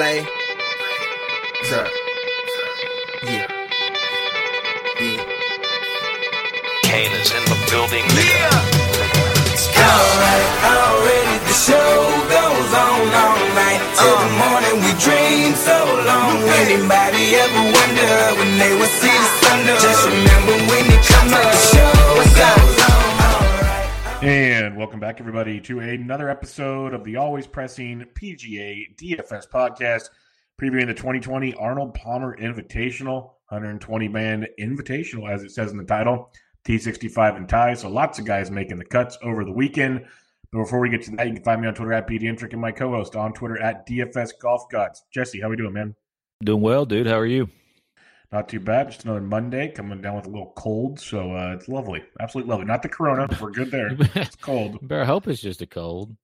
[0.00, 1.86] What's up?
[3.22, 3.44] Yeah.
[4.96, 5.20] Yeah.
[6.88, 8.48] Kane is in the building, nigga.
[9.76, 13.82] Alright, already the show goes on all night.
[14.00, 14.40] Till the uh.
[14.40, 15.76] morning we dream so
[16.08, 16.48] long.
[16.48, 19.66] Anybody ever wonder when they will see the sun?
[19.84, 21.92] Just remember when it comes up, the show
[22.40, 22.79] goes.
[24.22, 30.10] And welcome back, everybody, to another episode of the Always Pressing PGA DFS podcast,
[30.60, 36.30] previewing the 2020 Arnold Palmer Invitational, 120 man invitational, as it says in the title,
[36.66, 37.72] T65 and tie.
[37.72, 40.04] So lots of guys making the cuts over the weekend.
[40.52, 42.60] But before we get to that, you can find me on Twitter at BDintric and
[42.60, 45.02] my co-host on Twitter at DFS Golf Gods.
[45.10, 45.94] Jesse, how we doing, man?
[46.44, 47.06] Doing well, dude.
[47.06, 47.48] How are you?
[48.32, 48.90] Not too bad.
[48.90, 52.66] Just another Monday coming down with a little cold, so uh, it's lovely, absolutely lovely.
[52.66, 53.90] Not the Corona, we're good there.
[54.14, 54.78] It's cold.
[54.86, 56.16] Better hope it's just a cold.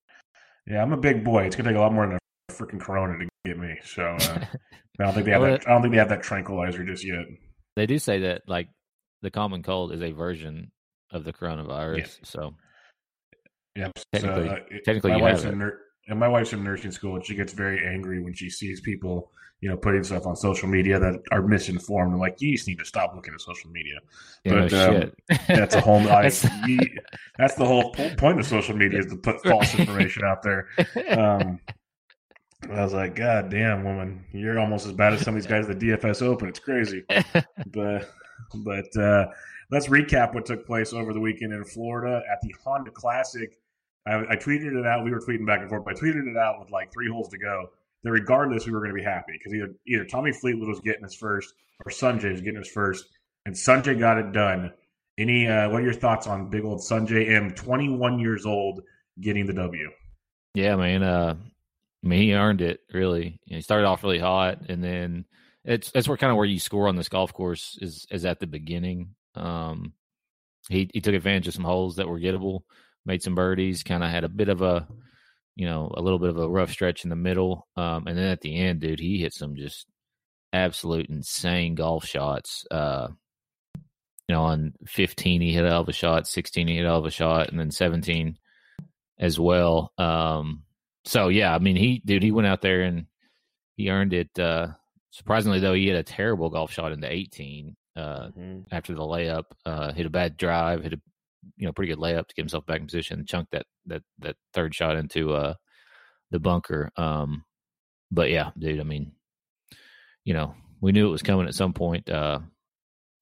[0.69, 1.45] Yeah, I'm a big boy.
[1.45, 3.77] It's gonna take a lot more than a freaking Corona to get me.
[3.85, 4.17] So uh,
[5.01, 5.67] I don't think they have Well, that.
[5.69, 7.25] I don't think they have that tranquilizer just yet.
[7.75, 8.69] They do say that like
[9.23, 10.71] the common cold is a version
[11.11, 11.99] of the coronavirus.
[11.99, 12.19] Yes.
[12.23, 12.55] So
[13.77, 13.93] Yep.
[14.15, 17.17] Technically- so, uh, technically my you wife's in nur- and my wife's in nursing school,
[17.17, 20.69] and she gets very angry when she sees people, you know, putting stuff on social
[20.69, 22.13] media that are misinformed.
[22.13, 23.95] I'm like, you just need to stop looking at social media.
[24.45, 24.95] know, But, um,
[25.31, 25.47] shit.
[25.49, 26.01] That's a whole.
[26.09, 26.47] I, That's-
[27.39, 30.69] that's the whole point of social media is to put false information out there.
[31.11, 31.61] Um,
[32.71, 35.69] I was like, God damn, woman, you're almost as bad as some of these guys
[35.69, 36.49] at the DFS Open.
[36.49, 37.05] It's crazy.
[37.73, 38.11] but
[38.55, 39.27] but uh,
[39.71, 43.59] let's recap what took place over the weekend in Florida at the Honda Classic.
[44.07, 45.05] I, I tweeted it out.
[45.05, 45.85] We were tweeting back and forth.
[45.85, 47.71] But I tweeted it out with like three holes to go.
[48.03, 51.03] That regardless, we were going to be happy because either either Tommy Fleetwood was getting
[51.03, 51.53] his first
[51.85, 53.07] or Sanjay was getting his first,
[53.45, 54.73] and Sanjay got it done.
[55.19, 58.83] Any uh, what are your thoughts on big old Sanjay Im, 21 years old,
[59.21, 59.91] getting the W?
[60.55, 61.03] yeah, man.
[61.03, 61.37] Uh,
[62.05, 62.81] I mean, he earned it.
[62.93, 65.25] Really, You know, he started off really hot, and then
[65.65, 68.41] it's that's where kind of where you score on this golf course is is at
[68.41, 69.15] the beginning.
[69.35, 69.93] Um,
[70.69, 72.61] he he took advantage of some holes that were gettable,
[73.05, 74.87] made some birdies, kind of had a bit of a
[75.57, 78.29] you know a little bit of a rough stretch in the middle, um, and then
[78.29, 79.87] at the end, dude, he hit some just
[80.53, 82.65] absolute insane golf shots.
[82.71, 83.09] Uh,
[84.29, 86.99] you know, on 15 he hit a hell of a shot, 16 he hit hell
[86.99, 88.39] of a shot, and then 17
[89.19, 89.93] as well.
[89.99, 90.65] Um,
[91.05, 93.07] so yeah, I mean, he dude, he went out there and
[93.77, 94.39] he earned it.
[94.39, 94.69] Uh,
[95.11, 98.29] surprisingly, though, he hit a terrible golf shot into 18 uh,
[98.71, 99.45] after the layup.
[99.65, 101.01] Uh, hit a bad drive, hit a
[101.57, 104.37] you know pretty good layup to get himself back in position, chunked that that that
[104.53, 105.55] third shot into uh
[106.31, 106.91] the bunker.
[106.97, 107.45] Um,
[108.11, 109.13] but yeah, dude, I mean,
[110.25, 112.09] you know, we knew it was coming at some point.
[112.09, 112.41] Uh,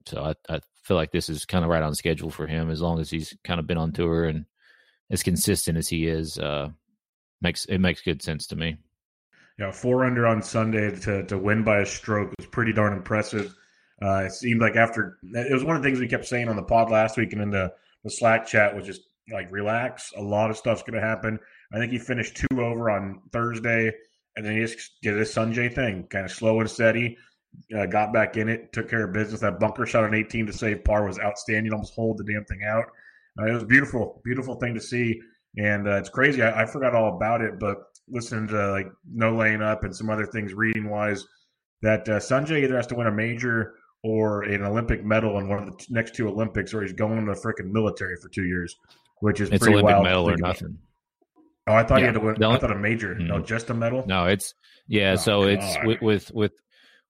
[0.07, 2.81] so I, I feel like this is kind of right on schedule for him as
[2.81, 4.47] long as he's kind of been on tour and
[5.11, 6.39] as consistent as he is.
[6.39, 6.71] Uh,
[7.41, 8.77] makes it makes good sense to me.
[9.59, 13.55] Yeah, four under on Sunday to to win by a stroke was pretty darn impressive.
[14.03, 16.57] Uh, it seemed like after it was one of the things we kept saying on
[16.57, 17.73] the pod last week and in the,
[18.05, 19.01] the Slack chat was just
[19.33, 20.13] like relax.
[20.17, 21.39] A lot of stuff's going to happen.
[21.73, 23.93] I think he finished two over on Thursday,
[24.37, 27.17] and then he just did his Sungjae thing, kind of slow and steady.
[27.77, 29.41] Uh, got back in it, took care of business.
[29.41, 31.73] That bunker shot on 18 to save par was outstanding.
[31.73, 32.87] Almost hold the damn thing out.
[33.39, 35.21] Uh, it was beautiful, beautiful thing to see,
[35.57, 36.43] and uh, it's crazy.
[36.43, 37.79] I, I forgot all about it, but
[38.09, 41.25] listening to like no laying up and some other things reading wise,
[41.83, 45.59] that uh, Sanjay either has to win a major or an Olympic medal in one
[45.61, 48.45] of the t- next two Olympics, or he's going in the freaking military for two
[48.45, 48.77] years,
[49.21, 50.05] which is It's pretty Olympic wild.
[50.05, 50.47] to medal or about.
[50.61, 50.79] nothing.
[51.67, 52.45] Oh, I thought he had to win.
[52.45, 53.15] I thought a major.
[53.15, 53.47] No, Mhm.
[53.47, 54.05] just a medal.
[54.07, 54.55] No, it's
[54.87, 55.13] yeah.
[55.13, 56.53] Oh, so it's with, with with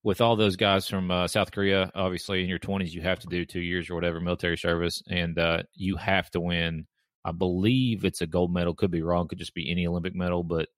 [0.04, 1.90] with all those guys from uh, South Korea.
[1.94, 5.36] Obviously, in your twenties, you have to do two years or whatever military service, and
[5.38, 6.86] uh, you have to win.
[7.24, 8.74] I believe it's a gold medal.
[8.74, 9.26] Could be wrong.
[9.26, 10.68] Could just be any Olympic medal, but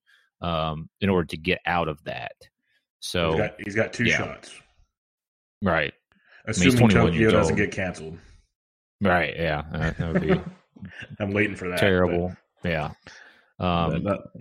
[0.41, 2.31] um, in order to get out of that,
[2.99, 4.17] so he's got, he's got two yeah.
[4.17, 4.51] shots.
[5.61, 5.93] right,
[6.47, 8.17] Assuming 21 Tokyo doesn't get canceled.
[9.01, 10.41] right, yeah, that, that would be
[11.19, 11.79] I'm waiting for that.
[11.79, 12.35] terrible.
[12.63, 12.91] Yeah.
[13.59, 14.31] but- Um, but-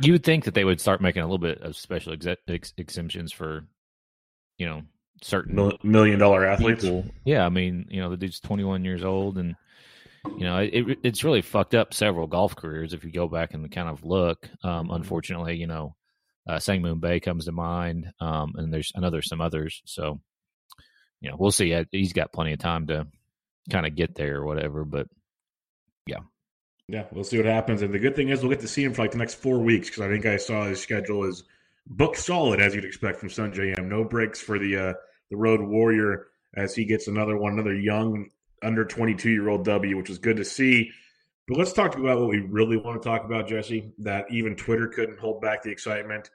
[0.00, 2.72] you would think that they would start making a little bit of special exe- ex-
[2.76, 3.66] exemptions for,
[4.58, 4.82] you know,
[5.22, 6.82] certain mil- million dollar athletes.
[6.82, 7.04] people.
[7.24, 9.54] Yeah, I mean, you know, the dude's 21 years old, and
[10.26, 13.54] you know, it, it- it's really fucked up several golf careers if you go back
[13.54, 14.48] and kind of look.
[14.62, 15.94] Um, unfortunately, you know,
[16.48, 19.80] uh, Sang Moon Bae comes to mind, um, and there's I know there's some others.
[19.86, 20.20] So,
[21.20, 21.84] you know, we'll see.
[21.90, 23.06] He's got plenty of time to
[23.70, 24.84] kind of get there or whatever.
[24.84, 25.08] But
[26.06, 26.20] Yeah,
[26.88, 27.82] yeah, we'll see what happens.
[27.82, 29.58] And the good thing is we'll get to see him for like the next four
[29.58, 31.44] weeks because I think I saw his schedule is
[31.86, 33.88] booked solid as you'd expect from Sungjae Im.
[33.88, 34.92] No breaks for the uh,
[35.30, 38.30] the Road Warrior as he gets another one, another young
[38.62, 40.92] under twenty two year old W, which is good to see.
[41.48, 43.92] But let's talk about what we really want to talk about, Jesse.
[43.98, 46.30] That even Twitter couldn't hold back the excitement.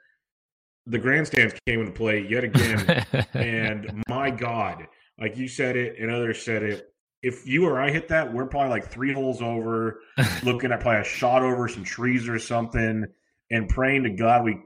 [0.86, 3.06] The grandstands came into play yet again.
[3.34, 4.86] and my God,
[5.20, 6.88] like you said it and others said it,
[7.22, 10.00] if you or I hit that, we're probably like three holes over,
[10.42, 13.06] looking at probably a shot over some trees or something,
[13.50, 14.58] and praying to God we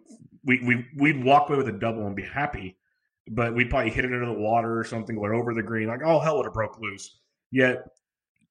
[0.44, 2.76] we we we'd walk away with a double and be happy.
[3.28, 6.00] But we'd probably hit it into the water or something, going over the green, like,
[6.04, 7.18] oh hell would have broke loose.
[7.50, 7.82] Yet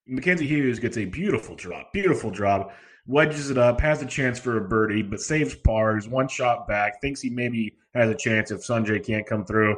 [0.05, 4.57] Mackenzie Hughes gets a beautiful drop, beautiful drop, wedges it up, has a chance for
[4.57, 5.93] a birdie, but saves par.
[5.93, 9.77] pars, one shot back, thinks he maybe has a chance if Sungjae can't come through.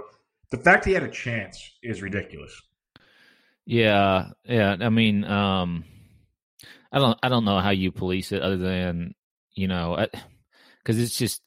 [0.50, 2.62] The fact he had a chance is ridiculous.
[3.66, 4.78] Yeah, yeah.
[4.80, 5.84] I mean, um,
[6.92, 9.14] I don't, I don't know how you police it other than
[9.58, 10.08] you know,
[10.84, 11.42] because it's just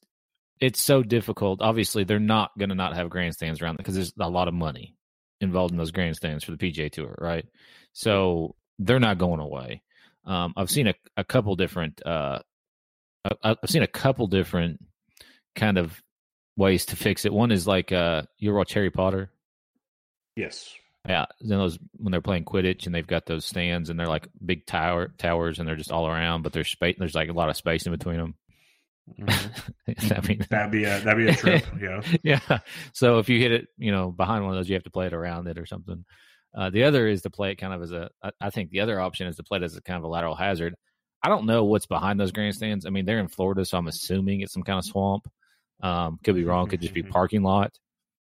[0.61, 1.62] it's so difficult.
[1.62, 4.97] Obviously, they're not going to not have grandstands around because there's a lot of money
[5.41, 7.47] involved in those grandstands for the PGA Tour, right?
[7.94, 9.82] So they're not going away.
[10.25, 12.05] Um, I've seen a, a couple different.
[12.05, 12.40] Uh,
[13.25, 14.81] I, I've seen a couple different
[15.55, 16.00] kind of
[16.56, 17.32] ways to fix it.
[17.32, 19.31] One is like uh, you watch Harry Potter.
[20.37, 20.75] Yes.
[21.08, 24.28] Yeah, then those when they're playing Quidditch and they've got those stands and they're like
[24.44, 26.96] big tower towers and they're just all around, but there's space.
[26.99, 28.34] There's like a lot of space in between them.
[29.19, 30.12] Mm-hmm.
[30.14, 31.64] I mean, that'd be a that'd be a trip.
[31.81, 32.58] Yeah, yeah.
[32.93, 35.06] So if you hit it, you know, behind one of those, you have to play
[35.06, 36.05] it around it or something.
[36.56, 38.11] Uh, the other is to play it kind of as a.
[38.23, 40.08] I, I think the other option is to play it as a kind of a
[40.08, 40.75] lateral hazard.
[41.23, 42.87] I don't know what's behind those grandstands.
[42.87, 45.31] I mean, they're in Florida, so I'm assuming it's some kind of swamp.
[45.82, 46.69] Um, could be wrong.
[46.69, 47.73] Could just be parking lot.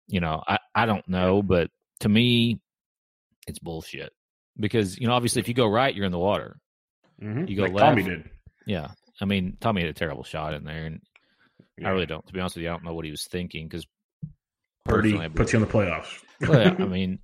[0.07, 1.69] You know, I I don't know, but
[2.01, 2.59] to me,
[3.47, 4.11] it's bullshit
[4.59, 6.57] because you know obviously if you go right you're in the water
[7.21, 7.45] mm-hmm.
[7.47, 8.29] you go like left Tommy did.
[8.65, 11.01] yeah i mean tommy had a terrible shot in there and
[11.77, 11.89] Yeah.
[11.89, 13.67] i really don't to be honest with you i don't know what he was thinking
[13.67, 13.85] because
[14.85, 16.21] Purdy puts you in the playoffs.
[16.41, 17.19] well, i mean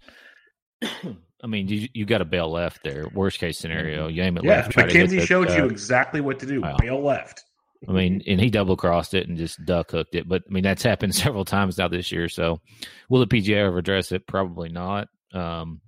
[1.44, 4.42] i mean you you got to bail left there worst case scenario you aim it
[4.42, 4.48] Mm-hmm.
[4.50, 6.62] yeah, left try to the, showed uh, you exactly what to do.
[6.62, 6.76] wow.
[6.80, 7.44] Bail left.
[7.90, 10.30] I mean, and he double crossed it and just duck hooked it.
[10.30, 12.30] But I mean, that's happened several times now this year.
[12.30, 12.62] So,
[13.10, 14.28] will the PGA ever address it?
[14.28, 15.08] Probably not.
[15.34, 15.82] Um,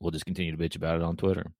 [0.00, 1.50] we'll just continue to bitch about it on Twitter.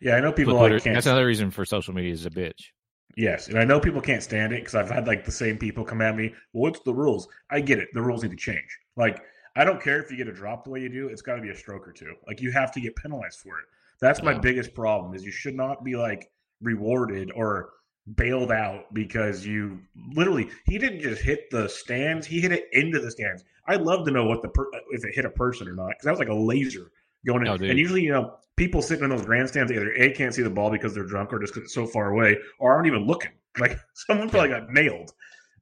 [0.00, 0.94] Yeah, I know people But like can't.
[0.94, 2.68] that's another reason for social media is a bitch.
[3.14, 5.84] Yes, and I know people can't stand it because I've had like the same people
[5.84, 6.28] come at me.
[6.54, 7.28] Well, what's the rules?
[7.50, 7.88] I get it.
[7.92, 8.78] The rules need to change.
[8.96, 9.20] Like,
[9.56, 11.08] I don't care if you get a drop the way you do.
[11.08, 12.14] It's got to be a stroke or two.
[12.26, 13.64] Like, you have to get penalized for it.
[14.00, 14.40] That's my Yeah.
[14.40, 15.14] biggest problem.
[15.14, 16.30] Is you should not be like
[16.60, 17.70] rewarded or
[18.14, 19.80] bailed out because you
[20.14, 22.26] literally he didn't just hit the stands.
[22.26, 23.44] He hit it into the stands.
[23.66, 26.04] I'd love to know what the per, if it hit a person or not because
[26.04, 26.90] that was like a laser
[27.26, 27.48] going in.
[27.48, 30.50] Oh, and usually, you know, people sitting in those grandstands either a can't see the
[30.50, 33.32] ball because they're drunk or just 'cause it's so far away, or aren't even looking.
[33.58, 35.12] Like someone probably got nailed.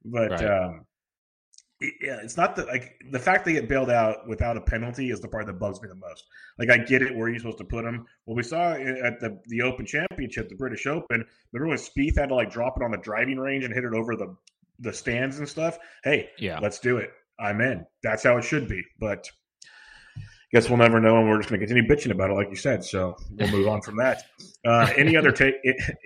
[0.05, 0.45] But Right.
[0.45, 0.86] um,
[1.81, 5.21] yeah, it's not that like the fact they get bailed out without a penalty is
[5.21, 6.25] the part that bugs me the most.
[6.59, 8.07] Like I get it where you're supposed to put them.
[8.25, 11.25] Well, we saw at the the Open Championship, the British Open.
[11.53, 13.93] Remember when Spieth had to like drop it on the driving range and hit it
[13.95, 14.35] over the
[14.79, 15.79] the stands and stuff?
[16.05, 16.59] Hey, Yeah.
[16.61, 17.11] let's do it.
[17.39, 17.85] I'm in.
[18.03, 18.83] That's how it should be.
[18.99, 19.29] But
[20.53, 22.57] guess we'll never know, and we're just going to continue bitching about it, like you
[22.57, 22.83] said.
[22.85, 24.23] So we'll move on from that.
[24.65, 25.55] Uh, any other take?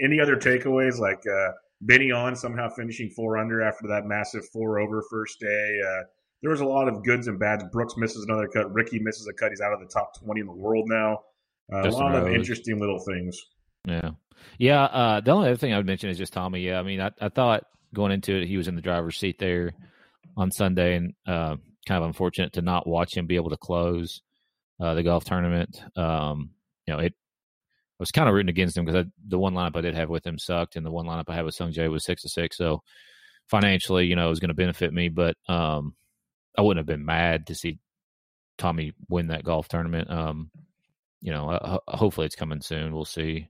[0.02, 0.98] Any other takeaways?
[0.98, 5.80] Like uh, Benny An somehow finishing four under after that massive four over first day.
[5.86, 6.02] Uh,
[6.42, 7.64] there was a lot of goods and bads.
[7.72, 8.72] Brooks misses another cut.
[8.72, 9.50] Ricky misses a cut.
[9.50, 11.20] He's out of the top twenty in the world now.
[11.72, 13.38] Uh, a lot of interesting little things.
[13.86, 14.10] Yeah.
[14.58, 14.84] Yeah.
[14.84, 16.60] Uh, the only other thing I would mention is just Tommy.
[16.60, 16.80] Yeah.
[16.80, 19.72] I mean, I, I thought going into it, he was in the driver's seat there
[20.36, 21.56] on Sunday and uh,
[21.86, 24.20] kind of unfortunate to not watch him be able to close
[24.80, 25.80] uh, the golf tournament.
[25.96, 26.50] Um,
[26.86, 27.14] you know, it,
[28.00, 30.38] was kind of rooting against him because the one lineup I did have with him
[30.38, 32.56] sucked, and the one lineup I had with Sung Jae was six to six.
[32.56, 32.82] So
[33.48, 35.94] financially, you know, it was going to benefit me, but um,
[36.56, 37.78] I wouldn't have been mad to see
[38.56, 40.10] Tommy win that golf tournament.
[40.10, 40.50] Um,
[41.20, 42.94] you know, uh, hopefully it's coming soon.
[42.94, 43.48] We'll see.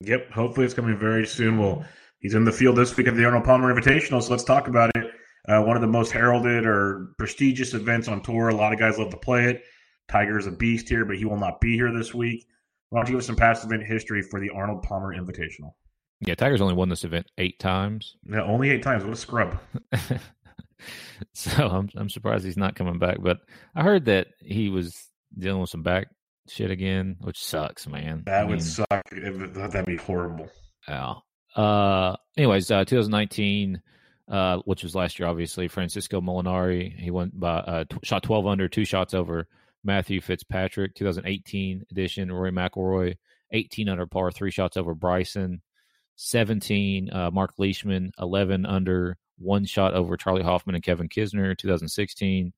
[0.00, 0.32] Yep.
[0.32, 1.58] Hopefully, it's coming very soon.
[1.58, 1.84] Well,
[2.18, 4.90] he's in the field this week at the Arnold Palmer Invitational, so let's talk about
[4.96, 5.06] it.
[5.48, 8.48] Uh, one of the most heralded or prestigious events on tour.
[8.48, 9.62] A lot of guys love to play it.
[10.08, 12.46] Tiger's a beast here, but he will not be here this week.
[12.90, 15.72] Why don't you give us some past event history for the Arnold Palmer Invitational?
[16.20, 18.16] Yeah, Tiger's only won this event eight times.
[18.24, 19.04] Yeah, only eight times.
[19.04, 19.58] What a scrub.
[21.34, 23.18] so I'm I'm surprised he's not coming back.
[23.20, 23.38] But
[23.74, 24.96] I heard that he was
[25.36, 26.08] dealing with some back
[26.48, 28.22] shit again, which sucks, man.
[28.26, 29.02] That I would mean, suck.
[29.12, 30.48] It- That'd be horrible.
[30.88, 31.14] yeah.
[31.54, 33.80] Uh, anyways, uh, 2019,
[34.30, 36.94] uh, which was last year, obviously, Francesco Molinari.
[36.98, 39.48] He went by uh, t- shot 12 under, two shots over
[39.86, 40.94] Matthew Fitzpatrick.
[40.94, 43.16] 2018 edition, Rory McIlroy,
[43.52, 45.62] 18 under par, three shots over Bryson.
[46.16, 51.56] 17, uh, Mark Leishman, 11 under, one shot over Charley Hoffman and Kevin Kisner.
[51.56, 52.52] 2016,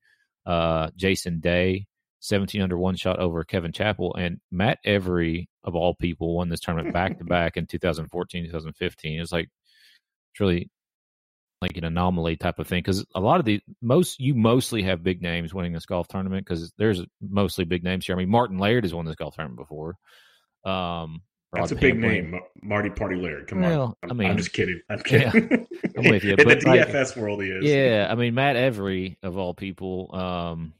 [0.45, 1.85] uh, Jason Day,
[2.21, 4.15] 17 under, one shot over Kevin Chappell.
[4.15, 9.19] And Matt Every, of all people, won this tournament back to back in 2014, 2015.
[9.19, 9.49] It's like,
[10.31, 10.69] it's really
[11.61, 15.03] like an anomaly type of thing because a lot of the most you mostly have
[15.03, 18.15] big names winning this golf tournament because there's mostly big names here.
[18.15, 19.95] I mean, Martin Laird has won this golf tournament before.
[20.65, 23.47] Um, That's a big name, Marty Party Laird.
[23.47, 24.09] Come Well, on.
[24.11, 24.79] I mean- I'm just kidding.
[24.89, 25.67] I'm kidding.
[25.97, 27.65] I'm with you, In the but, like, DFS world, he is.
[27.65, 30.09] Yeah, I mean Matt Every of all people.
[30.15, 30.73] Um,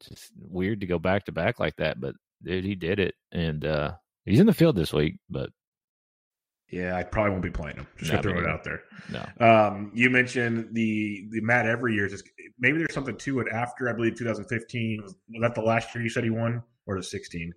[0.00, 3.64] just weird to go back to back like that, but dude, he did it, and
[3.64, 3.92] uh
[4.24, 5.18] he's in the field this week.
[5.28, 5.50] But
[6.70, 7.86] Yeah, I probably won't be playing him.
[7.96, 8.82] Just No, gonna throw it out there.
[9.10, 12.08] no, Um, you mentioned the the Matt every year.
[12.08, 13.48] Just maybe there's something to it.
[13.52, 16.96] After I believe 2015 was, was that the last year you said he won or
[16.96, 17.52] the 16?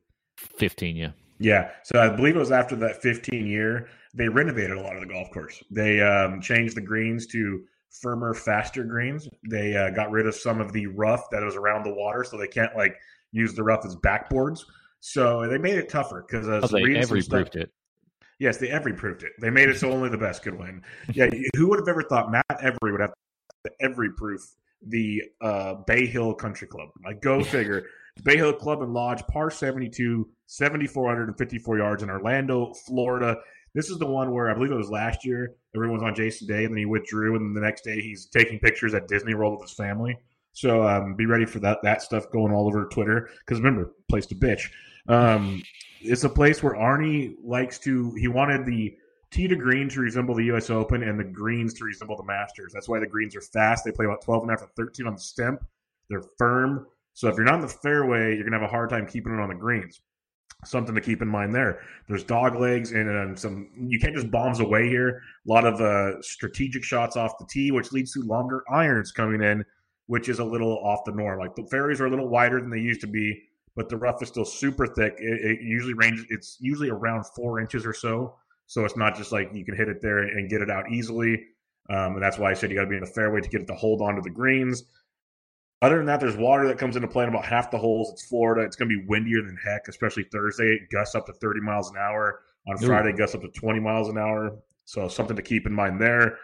[0.58, 0.96] fifteen.
[0.96, 4.96] Yeah, Yeah, so I believe it was after that 15 year they renovated a lot
[4.96, 5.64] of the golf course.
[5.72, 7.64] They um, changed the greens to
[8.02, 9.28] firmer, faster greens.
[9.50, 12.38] They uh, got rid of some of the rough that was around the water, so
[12.38, 12.96] they can't like
[13.32, 14.62] use the rough as backboards.
[15.00, 17.72] So they made it tougher because uh, oh, some they reading some Every stuff- it.
[18.44, 19.32] Yes, they every proved it.
[19.40, 20.82] They made it so only the best could win.
[21.14, 23.14] Yeah, who would have ever thought Matt Every would have
[23.66, 24.42] to every proof
[24.86, 26.90] the uh, Bay Hill Country Club?
[27.06, 27.86] Like, go figure.
[28.26, 33.38] Bay Hill Club and Lodge, par 72, 7,454 yards in Orlando, Florida.
[33.76, 35.56] This is the one where I believe it was last year.
[35.74, 38.60] Everyone was on Jason Day, and then he withdrew, and the next day he's taking
[38.60, 40.18] pictures at Disney World with his family.
[40.52, 43.30] So um, be ready for that that stuff going all over Twitter.
[43.40, 44.70] Because remember, place to bitch.
[45.08, 45.64] Um,
[46.04, 48.14] it's a place where Arnie likes to.
[48.16, 48.96] He wanted the
[49.32, 50.70] tee to green to resemble the U.S.
[50.70, 52.72] Open and the greens to resemble the Masters.
[52.74, 53.84] That's why the greens are fast.
[53.84, 55.66] They play about 12 and a half to 13 on the Stimp.
[56.10, 56.88] They're firm.
[57.14, 59.40] So if you're not in the fairway, you're gonna have a hard time keeping it
[59.40, 60.02] on the greens.
[60.66, 61.82] Something to keep in mind there.
[62.08, 63.70] There's dog legs and um, some.
[63.76, 65.22] You can't just bombs away here.
[65.48, 69.42] A lot of uh, strategic shots off the tee, which leads to longer irons coming
[69.42, 69.66] in,
[70.08, 71.40] which is a little off the norm.
[71.40, 73.42] Like the fairways are a little wider than they used to be
[73.76, 75.16] but the rough is still super thick.
[75.18, 76.26] It, it usually ranges.
[76.30, 78.36] It's usually around four inches or so.
[78.68, 81.46] So it's not just like you can hit it there and get it out easily.
[81.90, 83.62] Um, and that's why I said you got to be in the fairway to get
[83.62, 84.84] it to hold on to the greens.
[85.82, 88.10] Other than that, there's water that comes into play in about half the holes.
[88.14, 88.62] It's Florida.
[88.62, 90.80] It's going to be windier than heck, especially Thursday.
[90.82, 92.40] It gusts up to 30 miles an hour.
[92.66, 92.88] On Ooh.
[92.88, 94.58] Friday, gusts up to 20 miles an hour.
[94.86, 96.38] So something to keep in mind there.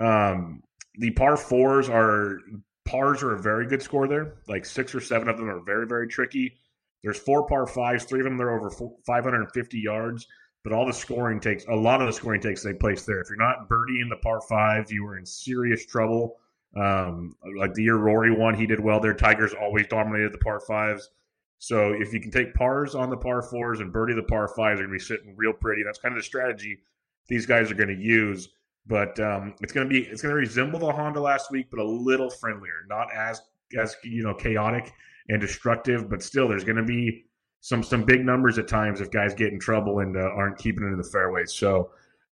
[0.00, 0.62] Um,
[0.94, 2.38] the par fours are
[2.86, 4.36] pars are a very good score there.
[4.48, 6.56] Like six or seven of them are very very tricky.
[7.06, 8.04] There's four par fives.
[8.04, 8.68] Three of them they're over
[9.06, 10.26] 550 yards.
[10.64, 13.20] But all the scoring takes a lot of the scoring takes take place there.
[13.20, 16.38] If you're not birdieing the par fives, you are in serious trouble.
[16.74, 19.14] Um, like the year Rory won, he did well there.
[19.14, 21.10] Tigers always dominated the par fives.
[21.58, 24.80] So if you can take pars on the par fours and birdie the par fives,
[24.80, 25.84] you're gonna be sitting real pretty.
[25.84, 26.80] That's kind of the strategy
[27.28, 28.48] these guys are going to use.
[28.88, 31.80] But um, it's going to be it's going to resemble the Honda last week, but
[31.80, 33.42] a little friendlier, not as
[33.76, 34.92] as you know chaotic
[35.28, 36.08] and destructive.
[36.08, 37.24] But still, there's going to be
[37.60, 40.84] some some big numbers at times if guys get in trouble and uh, aren't keeping
[40.84, 41.52] it in the fairways.
[41.52, 41.90] So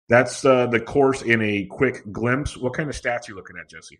[0.08, 2.56] that's uh, the course in a quick glimpse.
[2.56, 3.98] What kind of stats are you looking at, Jesse?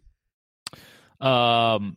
[1.21, 1.97] Um,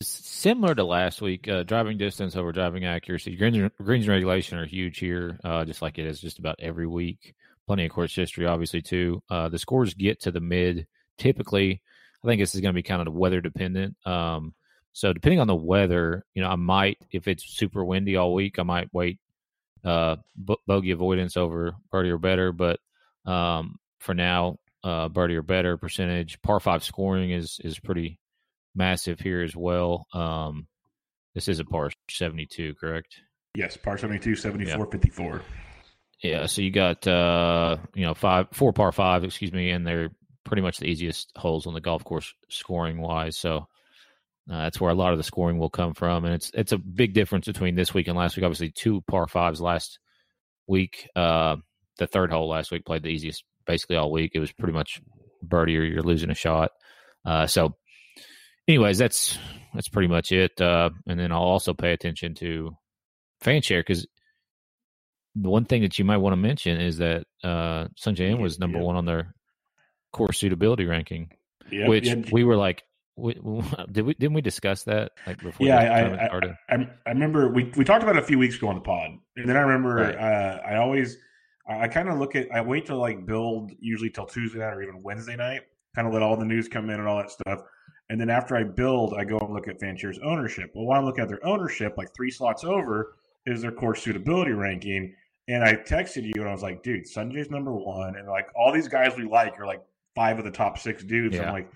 [0.00, 1.48] similar to last week.
[1.48, 3.36] Uh, driving distance over driving accuracy.
[3.36, 6.86] Greens, greens and regulation are huge here, uh, just like it is just about every
[6.86, 7.34] week.
[7.66, 9.22] Plenty of course history, obviously too.
[9.30, 10.86] Uh, the scores get to the mid.
[11.16, 11.80] Typically,
[12.22, 13.96] I think this is going to be kind of weather dependent.
[14.04, 14.54] Um,
[14.92, 18.58] so depending on the weather, you know, I might if it's super windy all week,
[18.58, 19.18] I might wait
[19.84, 22.52] uh, bo- bogey avoidance over birdie or better.
[22.52, 22.80] But
[23.24, 26.40] um, for now, uh, birdie or better percentage.
[26.42, 28.18] Par five scoring is is pretty
[28.74, 30.06] massive here as well.
[30.12, 30.66] Um,
[31.34, 33.16] this is a par 72, correct?
[33.54, 35.42] Yes, par 72, 74, 54.
[36.22, 36.46] Yeah.
[36.46, 40.10] So you got, uh, you know, five, four par five, excuse me, and they're
[40.44, 43.36] pretty much the easiest holes on the golf course scoring wise.
[43.36, 43.66] So
[44.50, 46.24] uh, that's where a lot of the scoring will come from.
[46.24, 48.44] And it's, it's a big difference between this week and last week.
[48.44, 49.98] Obviously, two par fives last
[50.66, 51.08] week.
[51.14, 51.56] Uh,
[51.98, 54.32] the third hole last week played the easiest basically all week.
[54.34, 55.00] It was pretty much
[55.42, 56.70] birdie or you're losing a shot.
[57.24, 57.76] Uh, so,
[58.66, 59.38] anyways, that's
[59.74, 60.60] that's pretty much it.
[60.60, 62.76] Uh, and then I'll also pay attention to
[63.40, 64.06] fan share because
[65.34, 68.58] the one thing that you might want to mention is that uh, Sungjae Im was
[68.58, 68.84] number Yeah.
[68.84, 69.34] one on their
[70.12, 71.30] course suitability ranking,
[71.70, 72.82] Yep, which yeah, we were like,
[73.16, 73.34] we,
[73.92, 75.66] did we didn't we discuss that like before?
[75.66, 76.76] Yeah, I, I?
[76.76, 79.10] I, I, remember we, we talked about it a few weeks ago on the pod,
[79.36, 80.16] and then I remember Right.
[80.16, 81.18] uh, I always
[81.68, 84.74] I, I kind of look at I wait to like build usually till Tuesday night
[84.74, 85.62] or even Wednesday night,
[85.94, 87.60] kind of let all the news come in and all that stuff,
[88.08, 90.70] and then after I build, I go and look at Fanshare's ownership.
[90.74, 93.16] Well, while I look at their ownership, like three slots over
[93.46, 95.14] is their course suitability ranking,
[95.48, 98.72] and I texted you and I was like, dude, Sungjae's number one, and like all
[98.72, 99.82] these guys we like are like
[100.14, 101.36] five of the top six dudes.
[101.36, 101.48] Yeah.
[101.48, 101.70] I'm like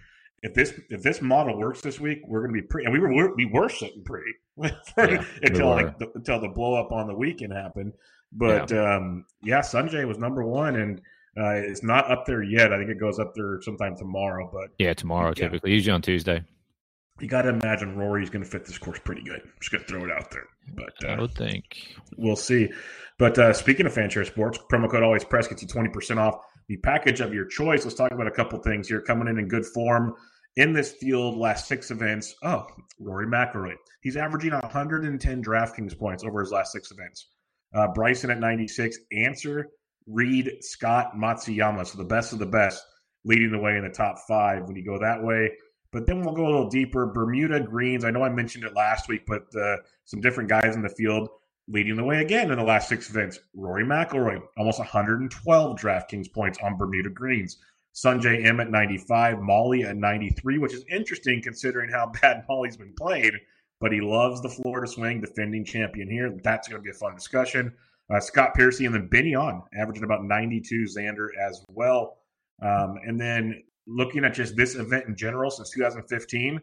[0.46, 2.86] if this if this model works this week, we're going to be pretty.
[2.86, 4.32] And we were we're, were sitting pretty
[4.96, 7.92] Yeah, until like the, until the blow up on the weekend happened.
[8.32, 8.96] But yeah.
[8.96, 11.00] um yeah, Sanjay was number one, and
[11.38, 12.72] Uh, it's not up there yet.
[12.72, 14.48] I think it goes up there sometime tomorrow.
[14.50, 15.44] But Yeah, tomorrow Yeah.
[15.48, 16.42] typically, usually on Tuesday.
[17.20, 19.40] you got to imagine Rory's going to fit this course pretty good.
[19.44, 20.46] I'm just going to throw it out there.
[20.74, 21.94] But I uh, would think.
[22.16, 22.70] we'll see.
[23.18, 26.36] But uh, speaking of Fanshare Sports, promo code Always Press gets you twenty percent off
[26.68, 27.84] the package of your choice.
[27.84, 29.00] Let's talk about a couple things here.
[29.00, 30.14] Coming in in good form
[30.56, 32.34] in this field, last six events.
[32.42, 32.66] Oh,
[32.98, 33.74] Rory McIlroy.
[34.00, 37.28] He's averaging 110 DraftKings points over his last six events.
[37.74, 38.98] Uh, Bryson at 96.
[39.12, 39.64] Xander
[40.06, 41.86] Reed, Scott, Matsuyama.
[41.86, 42.82] So the best of the best
[43.24, 45.52] leading the way in the top five when you go that way.
[45.92, 47.06] But then we'll go a little deeper.
[47.06, 48.04] Bermuda Greens.
[48.04, 51.28] I know I mentioned it last week, but uh, some different guys in the field
[51.68, 53.40] leading the way again in the last six events.
[53.54, 57.58] Rory McIlroy, almost 112 DraftKings points on Bermuda Greens.
[57.96, 62.94] Sunjay M at 95, Molly at 93, which is interesting considering how bad Molly's been
[62.94, 63.34] played.
[63.80, 66.38] But he loves the Florida swing, defending champion here.
[66.42, 67.74] That's going to be a fun discussion.
[68.12, 72.18] Uh, Scott Piercy and then Benny An, averaging about 92, Xander as well.
[72.62, 76.60] Um, and then looking at just this event in general since 2015,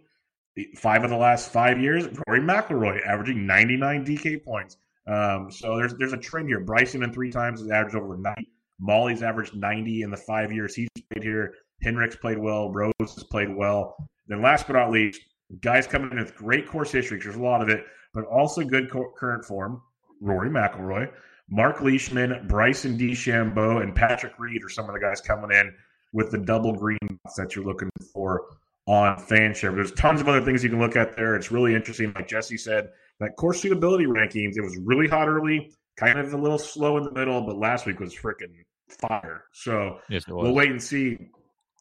[0.55, 4.77] the, five of the last five years, Rory McIlroy averaging 99 DK points.
[5.05, 6.61] Um, so there's there's a trend here.
[6.61, 8.52] Bryson in three times has averaged over 90.
[8.83, 11.53] Molly's averaged 90 in the five years he's played here.
[11.81, 12.69] Henrik's played well.
[12.69, 13.95] Rose has played well.
[14.27, 15.21] Then last but not least,
[15.61, 17.17] guys coming in with great course history.
[17.23, 19.81] There's a lot of it, but also good co- current form.
[20.19, 21.11] Rory McIlroy,
[21.49, 25.73] Mark Leishman, Bryson DeChambeau, and Patrick Reed are some of the guys coming in
[26.11, 28.45] with the double green that you're looking for
[28.85, 29.73] on FanShare.
[29.73, 31.35] There's tons of other things you can look at there.
[31.35, 32.11] It's really interesting.
[32.13, 36.37] Like Jesse said, that course suitability rankings, it was really hot early, kind of a
[36.37, 38.53] little slow in the middle, but last week was freaking
[38.93, 39.45] fire.
[39.53, 41.17] So Yes, we'll wait and see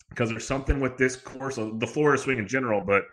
[0.08, 3.04] because there's something with this course, uh, the Florida swing in general, but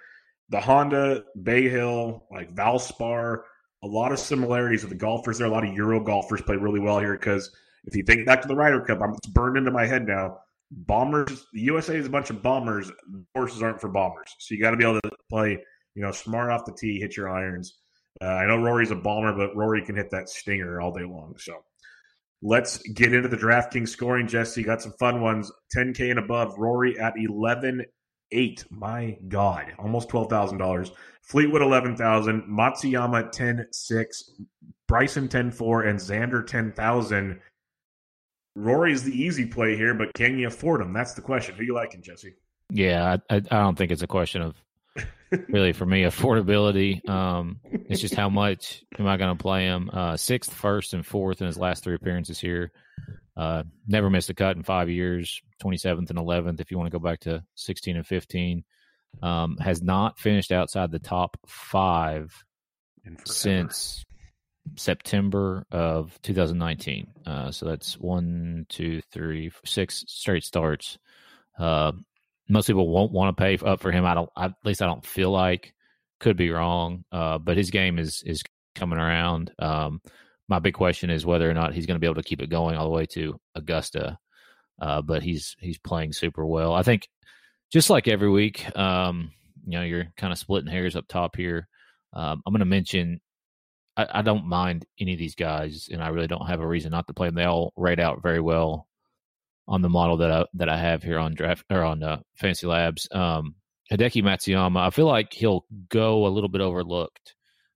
[0.49, 3.43] the Honda, Bay Hill, like Valspar,
[3.83, 5.47] a lot of similarities with the golfers there.
[5.47, 7.51] A lot of Euro golfers play really well here because
[7.85, 10.39] if you think back to the Ryder Cup, I'm, it's burned into my head now.
[10.71, 12.91] Bombers, the USA is a bunch of bombers.
[13.33, 15.57] Horses aren't for bombers, so you got to be able to play,
[15.95, 17.79] you know, smart off the tee, hit your irons.
[18.21, 21.35] Uh, I know Rory's a bomber, but Rory can hit that stinger all day long.
[21.37, 21.63] So
[22.41, 24.27] let's get into the DraftKings scoring.
[24.27, 25.51] Jesse got some fun ones.
[25.75, 26.57] 10K and above.
[26.57, 27.85] Rory at 11
[28.31, 28.65] 8.
[28.69, 29.73] My God.
[29.79, 30.91] Almost $12,000.
[31.23, 32.43] Fleetwood 11,000.
[32.43, 34.31] Matsuyama 10 6.
[34.87, 35.83] Bryson 10 4.
[35.83, 37.39] And Xander 10,000.
[38.55, 40.91] Rory's the easy play here, but can you afford him?
[40.91, 41.55] That's the question.
[41.55, 42.33] Who you liking, Jesse?
[42.71, 44.55] Yeah, I, I don't think it's a question of
[45.47, 47.07] really for me affordability.
[47.07, 49.89] Um, it's just how much am I going to play him?
[49.91, 52.71] Uh, sixth, first, and fourth in his last three appearances here.
[53.37, 55.41] Uh, never missed a cut in five years.
[55.59, 58.63] Twenty seventh and eleventh, if you want to go back to sixteen and fifteen.
[59.23, 62.31] Um, has not finished outside the top five
[63.25, 64.05] since
[64.75, 67.07] September of 2019.
[67.25, 70.97] Uh, so that's one, two, three, six straight starts.
[71.57, 71.93] Uh,
[72.49, 74.05] most people won't want to pay up for him.
[74.05, 74.29] I don't.
[74.35, 75.73] At least I don't feel like.
[76.19, 77.05] Could be wrong.
[77.11, 78.43] Uh, but his game is is
[78.75, 79.51] coming around.
[79.59, 80.01] Um,
[80.49, 82.49] my big question is whether or not he's going to be able to keep it
[82.49, 84.17] going all the way to Augusta.
[84.81, 86.73] Uh, but he's he's playing super well.
[86.73, 87.07] I think
[87.71, 89.31] just like every week, um,
[89.65, 91.67] you know, you're kind of splitting hairs up top here.
[92.13, 93.21] Um, I'm going to mention
[93.95, 96.91] I, I don't mind any of these guys, and I really don't have a reason
[96.91, 97.35] not to play them.
[97.35, 98.88] They all rate out very well
[99.69, 103.15] on the model that I that I have here on draft or on uh, FantasyLabs.
[103.15, 103.55] Um,
[103.91, 107.35] Hideki Matsuyama, I feel like he'll go a little bit overlooked.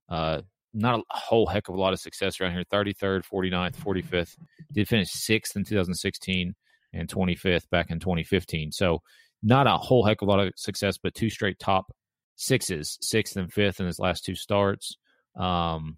[0.10, 0.42] Uh,
[0.74, 2.64] not a whole heck of a lot of success around here.
[2.72, 4.36] 33rd, 49th, 45th.
[4.72, 6.54] Did finish sixth in 2016
[6.94, 8.72] and 25th back in 2015.
[8.72, 9.00] So
[9.44, 11.92] not a whole heck of a lot of success, but two straight top
[12.36, 14.96] sixes, sixth and fifth in his last two starts.
[15.36, 15.98] Um,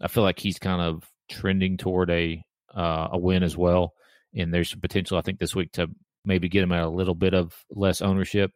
[0.00, 2.42] I feel like he's kind of trending toward a
[2.74, 3.92] uh, a win as well,
[4.34, 5.88] and there's some potential I think this week to
[6.24, 8.52] maybe get him at a little bit of less ownership.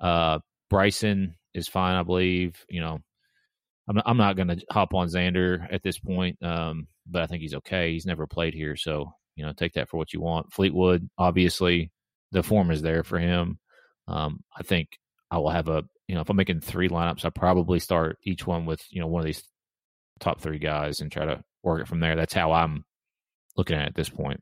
[0.00, 0.38] Uh,
[0.70, 2.64] Bryson is fine, I believe.
[2.68, 2.98] You know,
[3.88, 7.26] I'm not, I'm not going to hop on Xander at this point, um, but I
[7.26, 7.92] think he's okay.
[7.92, 10.52] He's never played here, so you know, take that for what you want.
[10.52, 11.90] Fleetwood, obviously,
[12.32, 13.58] the form is there for him.
[14.06, 14.88] Um, I think
[15.30, 18.46] I will have a you know if I'm making three lineups, I probably start each
[18.46, 19.42] one with you know one of these
[20.20, 22.16] top three guys and try to work it from there.
[22.16, 22.84] That's how I'm
[23.56, 24.40] looking at it at this point.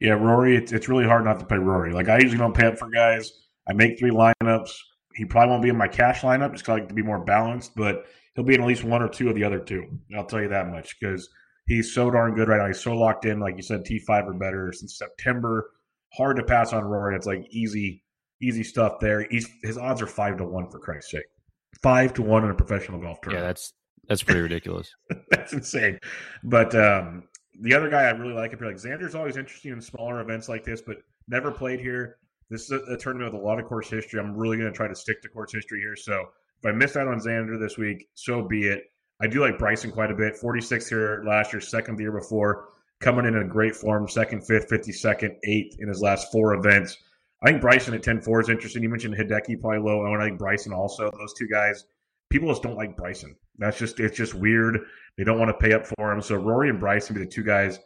[0.00, 1.92] Yeah, Rory, it's, it's really hard not to pay Rory.
[1.92, 3.32] Like, I usually don't pay up for guys.
[3.68, 4.70] I make three lineups.
[5.14, 7.24] He probably won't be in my cash lineup just 'cause I like to be more
[7.24, 9.84] balanced, but he'll be in at least one or two of the other two.
[10.16, 11.28] I'll tell you that much because
[11.66, 12.66] he's so darn good right now.
[12.66, 15.70] He's so locked in, like you said, T5 or better since September.
[16.14, 17.14] Hard to pass on Rory.
[17.14, 18.02] It's like easy,
[18.40, 19.26] easy stuff there.
[19.30, 21.24] He's, his odds are five to one for Christ's sake.
[21.82, 23.44] Five to one in a professional golf tournament.
[23.44, 23.72] Yeah, that's
[24.08, 24.92] that's pretty ridiculous.
[25.30, 25.98] that's insane.
[26.42, 27.24] But um,
[27.60, 30.64] the other guy I really like up like Xander's always interesting in smaller events like
[30.64, 32.18] this, but never played here.
[32.50, 34.20] This is a, a tournament with a lot of course history.
[34.20, 35.96] I'm really going to try to stick to course history here.
[35.96, 38.84] So if I missed out on Xander this week, so be it.
[39.20, 40.36] I do like Bryson quite a bit.
[40.36, 42.68] 46 here last year, second the year before,
[43.00, 46.96] coming in in great form, second, fifth, 52nd, eighth in his last four events.
[47.42, 48.82] I think Bryson at 10 4 is interesting.
[48.82, 50.04] You mentioned Hideki probably low.
[50.04, 51.10] I think Bryson also.
[51.18, 51.84] Those two guys,
[52.32, 53.36] people just don't like Bryson.
[53.58, 54.80] That's just, it's just weird.
[55.18, 56.22] They don't want to pay up for him.
[56.22, 57.78] So Rory and Bryson be the two guys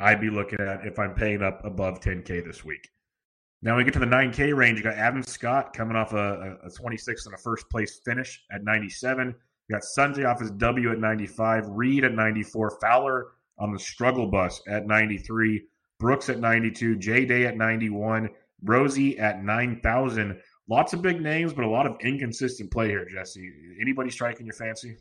[0.00, 2.88] I'd be looking at if I'm paying up above 10K this week.
[3.62, 4.78] Now we get to the 9K range.
[4.78, 8.64] You got Adam Scott coming off a, a 26 and a first place finish at
[8.64, 9.34] 97.
[9.68, 13.26] You got Sungjae off his W at 95, Reed at 94, Fowler
[13.58, 15.62] on the struggle bus at 93,
[15.98, 18.30] Brooks at 92, J Day at 91,
[18.62, 20.40] Rosie at 9,000.
[20.70, 23.50] Lots of big names, but a lot of inconsistent play here, Jesse.
[23.80, 24.96] Anybody striking your fancy?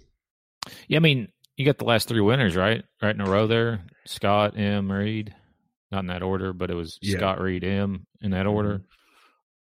[0.88, 1.28] Yeah, I mean,
[1.58, 2.84] you got the last three winners, right?
[3.02, 3.84] Right in a row there.
[4.08, 5.36] Scott, Im, Reed.
[5.92, 7.18] Not in that order, but it was Yeah.
[7.18, 8.76] Scott, Reed, Im in that order.
[8.76, 8.84] Mm-hmm.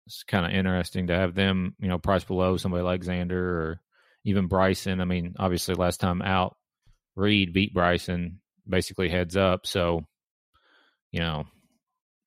[0.07, 3.81] It's kind of interesting to have them, you know, price below somebody like Xander or
[4.25, 5.01] even Bryson.
[5.01, 6.57] I mean, obviously, last time out,
[7.17, 9.67] Reed beat Bryson basically heads up.
[9.67, 10.07] So,
[11.11, 11.45] you know,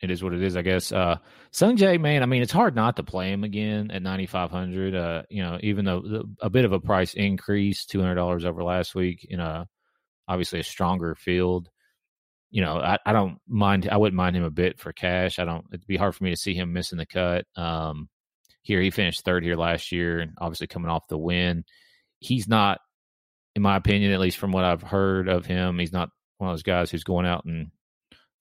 [0.05, 0.91] it is what it is, I guess.
[0.91, 1.17] Uh,
[1.51, 4.95] Sung Jae, man, I mean, it's hard not to play him again at 9,500.
[4.95, 8.95] Uh, you know, even though the, a bit of a price increase, $200 over last
[8.95, 9.67] week in a
[10.27, 11.69] obviously a stronger field.
[12.51, 13.89] You know, I, I don't mind.
[13.91, 15.39] I wouldn't mind him a bit for cash.
[15.39, 15.65] I don't.
[15.71, 17.45] It'd be hard for me to see him missing the cut.
[17.55, 18.07] Um,
[18.61, 21.65] here he finished third here last year, and obviously coming off the win,
[22.19, 22.79] he's not,
[23.55, 26.53] in my opinion, at least from what I've heard of him, he's not one of
[26.53, 27.71] those guys who's going out and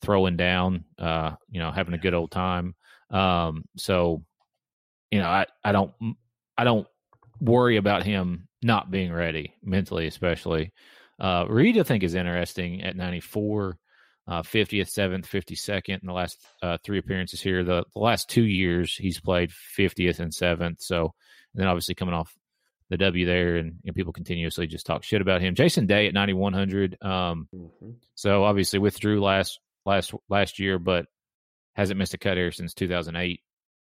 [0.04, 2.74] throwing down, uh, you know, having a good old time.
[3.10, 4.22] Um, so,
[5.10, 5.92] you know, I, I don't,
[6.56, 6.86] I don't
[7.40, 10.72] worry about him not being ready mentally, especially.
[11.20, 13.76] Uh, Reed, I think, is interesting at 94,
[14.26, 17.62] uh, 50th, 7th, 52nd in the last uh, three appearances here.
[17.62, 20.80] The, the last two years, he's played 50th and 7th.
[20.80, 21.02] So,
[21.54, 22.32] and then obviously coming off
[22.90, 25.54] the W there, and people continuously just talk shit about him.
[25.54, 26.98] Jason Day at 9100.
[27.02, 27.48] Um,
[28.14, 31.07] so obviously withdrew last last last year, but
[31.75, 33.40] hasn't missed a cut here since 2008.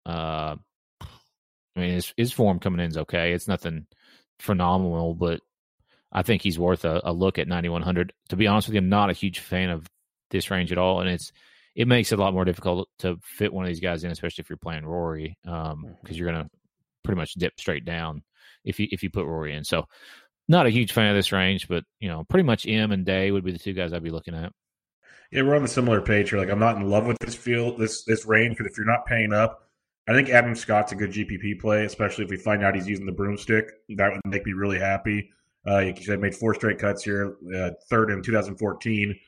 [0.05, 0.57] Uh,
[1.01, 3.33] I mean, his his form coming in is okay.
[3.33, 3.87] It's nothing
[4.39, 5.41] phenomenal, but
[6.13, 8.13] I think he's worth a, a look at 9100.
[8.31, 9.87] To be honest with you, I'm not a huge fan of
[10.31, 11.33] this range at all, and it's
[11.75, 14.43] it makes it a lot more difficult to fit one of these guys in, especially
[14.43, 16.49] if you're playing Rory, because um, you're gonna
[17.05, 18.23] pretty much dip straight down
[18.65, 19.65] if you if you put Rory in.
[19.65, 19.87] So,
[20.49, 23.31] not a huge fan of this range, but you know, pretty much Im and Day
[23.31, 24.53] would be the two guys I'd be looking at.
[25.33, 26.39] Yeah, we're on the similar page here.
[26.39, 29.07] Like, I'm not in love with this field, this this range, because if you're not
[29.07, 29.69] paying up,
[30.09, 33.07] I think Adam Scott's a good GPP play, especially if we find out he's using
[33.07, 33.71] the broomstick.
[33.97, 35.31] That would make me really happy.
[35.67, 39.19] Uh, like you said, made four straight cuts here, uh, third in 2014.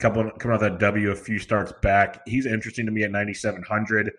[0.00, 2.20] Couple coming off that W, a few starts back.
[2.26, 4.10] He's interesting to me at 9,700.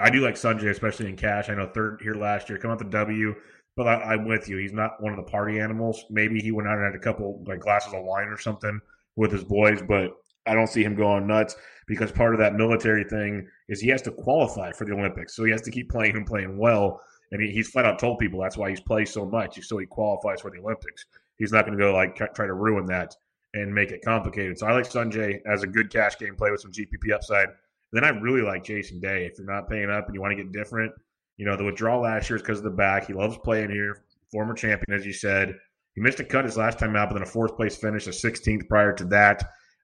[0.00, 1.48] I do like Sanjay, especially in cash.
[1.48, 3.36] I know third here last year, coming off the W,
[3.76, 4.56] but I, I'm with you.
[4.56, 6.04] He's not one of the party animals.
[6.10, 8.80] Maybe he went out and had a couple like glasses of wine or something
[9.14, 10.10] with his boys, but
[10.46, 14.02] I don't see him going nuts because part of that military thing is he has
[14.02, 15.36] to qualify for the Olympics.
[15.36, 17.00] So he has to keep playing and playing well.
[17.30, 19.86] And he, he's flat out told people that's why he's played so much, so he
[19.86, 21.06] qualifies for the Olympics.
[21.38, 23.14] He's not going to go like try to ruin that
[23.54, 24.58] and make it complicated.
[24.58, 27.48] So I like Sanjay as a good cash game play with some GPP upside.
[27.92, 29.26] Then I really like Jason Day.
[29.26, 30.92] If you're not paying up and you want to get different,
[31.36, 33.06] you know, the withdrawal last year is because of the back.
[33.06, 35.54] He loves playing here, former champion, as you said.
[35.94, 38.10] He missed a cut his last time out, but then a fourth place finish, a
[38.10, 39.42] 16th prior to that.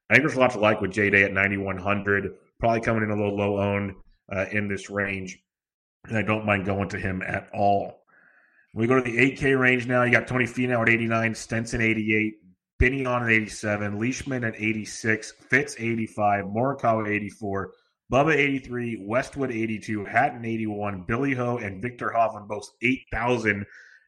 [0.09, 3.11] I think there's a lot to like with J Day at 9,100, probably coming in
[3.11, 3.95] a little low owned
[4.33, 5.39] uh, in this range.
[6.05, 7.99] And I don't mind going to him at all.
[8.73, 10.03] We go to the 8K range now.
[10.03, 12.35] You got Tony Finau at 89, Stenson 88,
[12.79, 17.71] Benny An at 87, Leishman at 86, Fitz 85, Morikawa 84,
[18.11, 23.65] Bubba 83, Westwood 82, Hatton 81, Billy Ho, and Viktor Hovland both 8,000.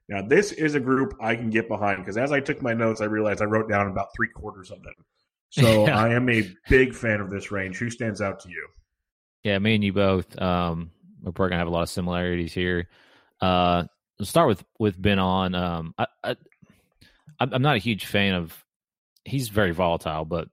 [0.09, 3.01] Now, this is a group I can get behind because as I took my notes,
[3.01, 4.93] I realized I wrote down about three quarters of them.
[5.51, 5.97] So Yeah.
[5.97, 7.77] I am a big fan of this range.
[7.77, 8.67] Who stands out to you?
[9.43, 10.39] Yeah, me and you both.
[10.41, 12.87] Um, we're probably gonna have a lot of similarities here.
[13.39, 13.83] Uh,
[14.19, 15.55] let's start with with Ben An.
[15.55, 16.35] Um, I, I
[17.39, 18.55] I'm not a huge fan of.
[19.23, 20.47] He's very volatile, but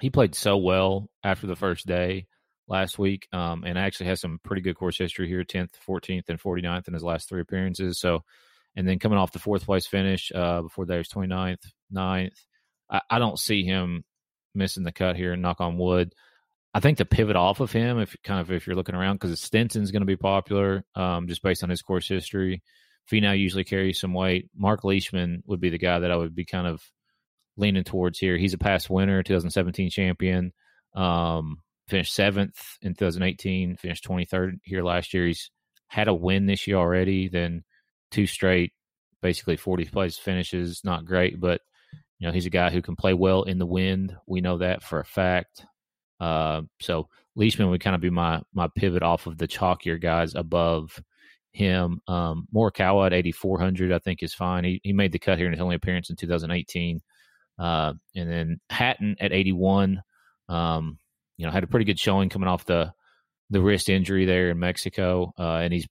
[0.00, 2.26] he played so well after the first day
[2.66, 6.40] last week, um, and actually has some pretty good course history here: tenth, fourteenth, and
[6.40, 7.98] 49th in his last three appearances.
[7.98, 8.24] So,
[8.76, 11.62] and then coming off the fourth place finish uh, before that was 29th,
[11.94, 12.36] 9th.
[12.90, 14.04] I, I don't see him
[14.58, 15.32] missing the cut here.
[15.32, 16.14] and Knock on wood.
[16.74, 19.40] I think to pivot off of him, if kind of if you're looking around, because
[19.40, 22.62] Stenson's going to be popular, um, just based on his course history.
[23.10, 24.50] Finau usually carries some weight.
[24.54, 26.82] Mark Leishman would be the guy that I would be kind of
[27.56, 28.36] leaning towards here.
[28.36, 30.52] He's a past winner, 2017 champion.
[30.94, 35.26] Um, finished seventh in 2018, finished 23rd here last year.
[35.26, 35.50] He's
[35.88, 37.64] had a win this year already, then
[38.10, 38.72] two straight,
[39.22, 40.82] basically 40 place finishes.
[40.84, 41.62] Not great, but
[42.18, 44.16] you know he's a guy who can play well in the wind.
[44.26, 45.64] We know that for a fact.
[46.20, 50.34] Uh, so Leishman would kind of be my my pivot off of the chalkier guys
[50.34, 51.00] above
[51.52, 52.00] him.
[52.06, 54.64] Um, Morikawa at 8,400, I think is fine.
[54.64, 57.00] He he made the cut here in his only appearance in 2018.
[57.58, 60.02] Uh, and then Hatton at 81.
[60.48, 60.98] Um,
[61.36, 62.92] you know, had a pretty good showing coming off the
[63.50, 65.88] the wrist injury there in Mexico, uh, and he's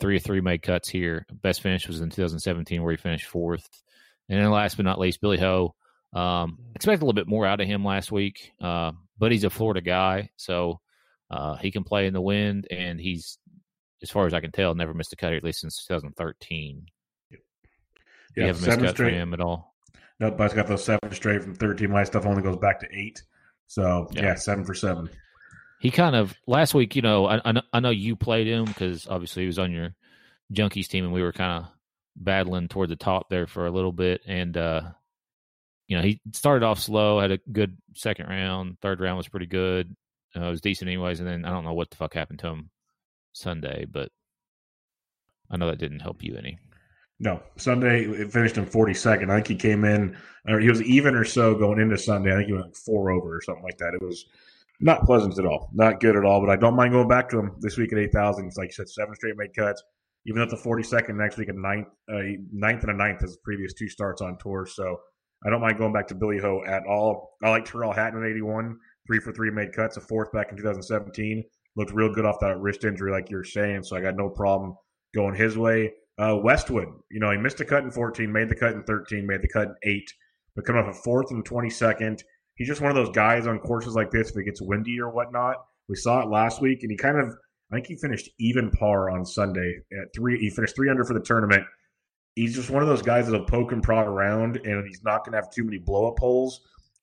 [0.00, 1.26] three of three made cuts here.
[1.32, 3.68] Best finish was in 2017 where he finished fourth.
[4.28, 5.74] And then last but not least, Billy Ho.
[6.12, 9.50] Um, expect a little bit more out of him last week, uh, but he's a
[9.50, 10.80] Florida guy, so
[11.30, 13.38] uh, he can play in the wind, and he's,
[14.02, 16.86] as far as I can tell, never missed a cut at least since 2013.
[17.30, 17.38] Yeah,
[18.36, 19.10] you haven't missed a cut straight.
[19.10, 19.74] for him at all.
[20.20, 21.90] Nope, I've got those seven straight from 13.
[21.90, 23.22] My stuff only goes back to eight.
[23.66, 25.10] So, yeah, yeah seven for seven.
[25.80, 27.40] He kind of, last week, you know, I,
[27.72, 29.94] I know you played him because obviously he was on your
[30.52, 31.70] Junkies team, and we were kind of
[32.16, 34.22] battling toward the top there for a little bit.
[34.26, 34.82] And, uh,
[35.88, 38.78] you know, he started off slow, had a good second round.
[38.80, 39.94] Third round was pretty good.
[40.36, 41.20] Uh, it was decent, anyways.
[41.20, 42.70] And then I don't know what the fuck happened to him
[43.32, 44.10] Sunday, but
[45.50, 46.58] I know that didn't help you any.
[47.20, 49.30] No, Sunday it finished in 42nd.
[49.30, 50.16] I think he came in,
[50.48, 52.32] or he was even or so going into Sunday.
[52.32, 53.94] I think he went like four over or something like that.
[53.94, 54.26] It was
[54.80, 56.40] not pleasant at all, not good at all.
[56.40, 58.46] But I don't mind going back to him this week at 8,000.
[58.46, 59.82] It's like you said, seven straight made cuts.
[60.26, 63.74] Even at the 42nd next week, a ninth, uh, ninth and a ninth as previous
[63.74, 64.66] two starts on tour.
[64.66, 64.98] So
[65.46, 67.36] I don't mind going back to Billy Ho at all.
[67.42, 70.56] I like Tyrrell Hatton at 81, three for three made cuts, a fourth back in
[70.56, 71.44] 2017.
[71.76, 73.82] Looked real good off that wrist injury, like you're saying.
[73.82, 74.76] So I got no problem
[75.14, 75.92] going his way.
[76.18, 79.26] Uh, Westwood, you know, he missed a cut in 14, made the cut in 13,
[79.26, 80.12] made the cut in 8,
[80.54, 82.22] but coming off a fourth and 22nd.
[82.54, 85.10] He's just one of those guys on courses like this if it gets windy or
[85.10, 85.56] whatnot.
[85.88, 87.34] We saw it last week, and he kind of,
[87.74, 90.38] I think he finished even par on Sunday at three.
[90.38, 91.64] He finished three under for the tournament.
[92.36, 95.32] He's just one of those guys that'll poke and prod around, and he's not going
[95.32, 96.60] to have too many blow up holes.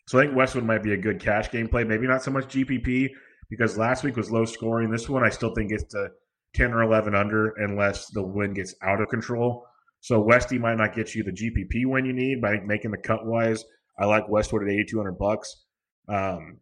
[0.08, 1.84] So I think Westwood might be a good cash game play.
[1.84, 3.10] Maybe not so much GPP
[3.50, 4.90] because last week was low scoring.
[4.90, 6.10] This one I still think gets to
[6.56, 9.66] 10 or 11 under unless the wind gets out of control.
[10.00, 12.92] So Westy might not get you the GPP win you need, but I think making
[12.92, 13.66] the cut wise,
[14.00, 15.66] I like Westwood at 8,200 bucks.
[16.08, 16.60] Um,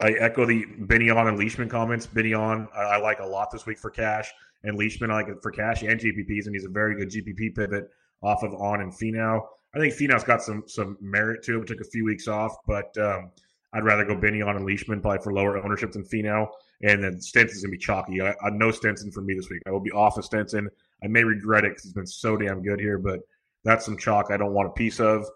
[0.00, 2.06] I echo the Benny An and Leishman comments.
[2.06, 4.30] Benny An, I, I, like a lot this week for cash,
[4.64, 7.54] and Leishman I like it for cash and GPPs, and he's a very good GPP
[7.54, 7.90] pivot
[8.22, 9.40] off of on and Finau.
[9.74, 11.66] I think Finau's got some some merit to him.
[11.66, 13.30] Took a few weeks off, but um,
[13.72, 16.48] I'd rather go Benny An and Leishman probably for lower ownership than Finau.
[16.82, 18.22] And then Stenson's gonna be chalky.
[18.22, 19.62] I, I no Stenson for me this week.
[19.66, 20.68] I will be off of Stenson.
[21.02, 23.20] I may regret it because he's been so damn good here, but
[23.64, 25.26] that's some chalk I don't want a piece of.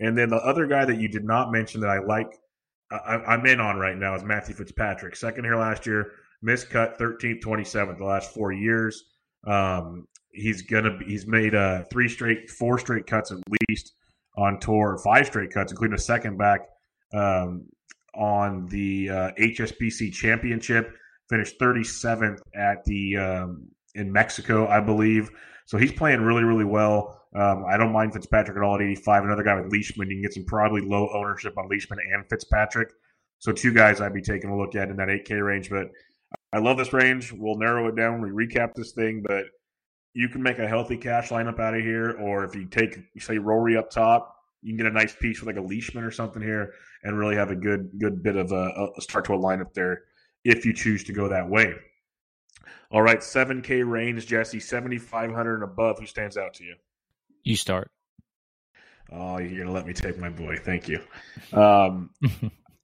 [0.00, 2.38] And then the other guy that you did not mention that I like,
[2.90, 5.16] I, am in on right now is Matthew Fitzpatrick.
[5.16, 9.04] Second here last year, missed cut 13th, 27th the last four years.
[9.46, 13.92] Um, he's gonna be, he's made uh, three straight, four straight cuts at least
[14.36, 16.60] on tour, five straight cuts, including a second back
[17.12, 17.66] um,
[18.14, 20.94] on the uh, HSBC Championship.
[21.28, 25.30] Finished 37th at the um, in Mexico, I believe.
[25.66, 27.17] So he's playing really, really well.
[27.34, 29.24] Um, I don't mind Fitzpatrick at all at 85.
[29.24, 32.90] Another guy with Leishman, you can get some probably low ownership on Leishman and Fitzpatrick.
[33.38, 35.70] So two guys I'd be taking a look at in that 8K range.
[35.70, 35.90] But
[36.52, 37.32] I love this range.
[37.32, 38.22] We'll narrow it down.
[38.22, 39.44] We recap this thing, but
[40.14, 42.16] you can make a healthy cash lineup out of here.
[42.18, 45.54] Or if you take, say, Rory up top, you can get a nice piece with
[45.54, 46.72] like a Leishman or something here
[47.04, 50.02] and really have a good good bit of a, a start to a lineup there
[50.44, 51.74] if you choose to go that way.
[52.90, 55.98] All right, 7K range, Jesse, 7,500 and above.
[56.00, 56.74] Who stands out to you?
[57.44, 57.90] You start.
[59.10, 60.56] Oh, you're going to let me take my boy.
[60.56, 61.00] Thank you.
[61.52, 62.10] Um,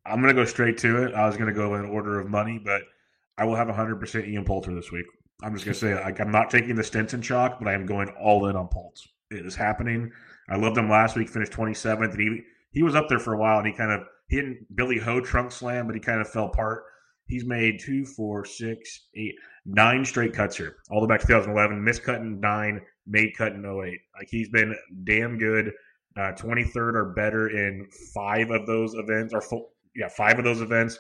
[0.07, 1.15] I'm going to go straight to it.
[1.15, 2.83] I was going to go in order of money, but
[3.37, 5.07] I will have 100% Ian Poulter this week.
[5.43, 7.87] I'm just going to say, like, I'm not taking the Stenson chalk, but I am
[7.87, 9.07] going all in on Poults.
[9.31, 10.13] It is happening.
[10.49, 12.41] I loved him last week, finished 27th, and he
[12.71, 15.21] he was up there for a while, and he kind of he didn't Billy Ho
[15.21, 16.85] trunk slam, but he kind of fell apart.
[17.27, 19.35] He's made two, four, six, eight,
[19.67, 21.83] nine straight cuts here, all the way back to 2011.
[21.83, 24.01] Missed cut in nine, made cut in 08.
[24.19, 24.75] Like he's been
[25.05, 25.73] damn good.
[26.17, 30.61] Uh, 23rd or better in five of those events, or full, yeah, five of those
[30.61, 30.99] events.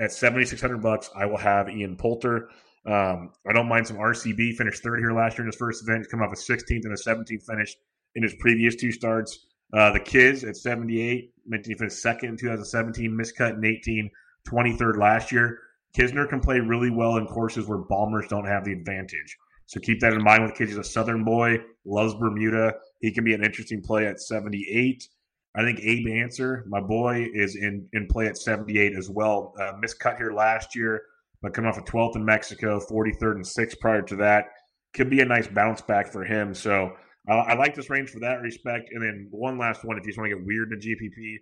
[0.00, 2.48] At 7,600 bucks, I will have Ian Poulter.
[2.86, 4.54] Um, I don't mind some RCB.
[4.54, 6.08] Finished third here last year in his first event.
[6.10, 7.76] Coming off a 16th and a 17th finish
[8.14, 9.46] in his previous two starts.
[9.72, 14.10] Uh, the Kiz at 78, meant to finish second in 2017, miscut in 18,
[14.48, 15.60] 23rd last year.
[15.96, 19.36] Kisner can play really well in courses where bombers don't have the advantage.
[19.66, 20.70] So keep that in mind with Kiz.
[20.70, 22.74] He's a Southern boy, loves Bermuda.
[23.00, 25.06] He can be an interesting play at 78.
[25.54, 29.54] I think Abe Ancer, my boy, is in, in play at 78 as well.
[29.60, 31.02] Uh, missed cut here last year,
[31.42, 34.46] but coming off a 12th in Mexico, 43rd and 6th prior to that.
[34.94, 36.54] Could be a nice bounce back for him.
[36.54, 36.92] So
[37.28, 38.90] uh, I like this range for that respect.
[38.92, 41.36] And then one last one, if you just want to get weird in the GPP,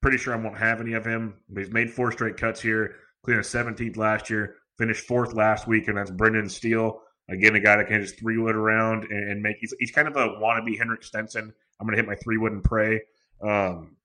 [0.00, 1.34] pretty sure I won't have any of him.
[1.48, 5.88] But he's made four straight cuts here, clearing 17th last year, finished fourth last week,
[5.88, 7.02] and that's Brendan Steele.
[7.28, 9.56] Again, a guy that can just three wood around and, and make.
[9.60, 11.52] He's, he's kind of a wannabe Henrik Stenson.
[11.80, 13.00] I'm going to hit my three wood and pray.
[13.42, 13.96] Um,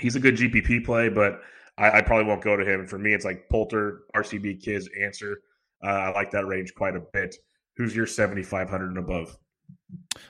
[0.00, 1.42] he's a good GPP play, but
[1.76, 2.86] I, I, probably won't go to him.
[2.86, 5.42] For me, it's like Poulter, RCB Kids, Ancer.
[5.84, 7.36] Uh, I like that range quite a bit.
[7.76, 9.36] Who's your 7,500 and above?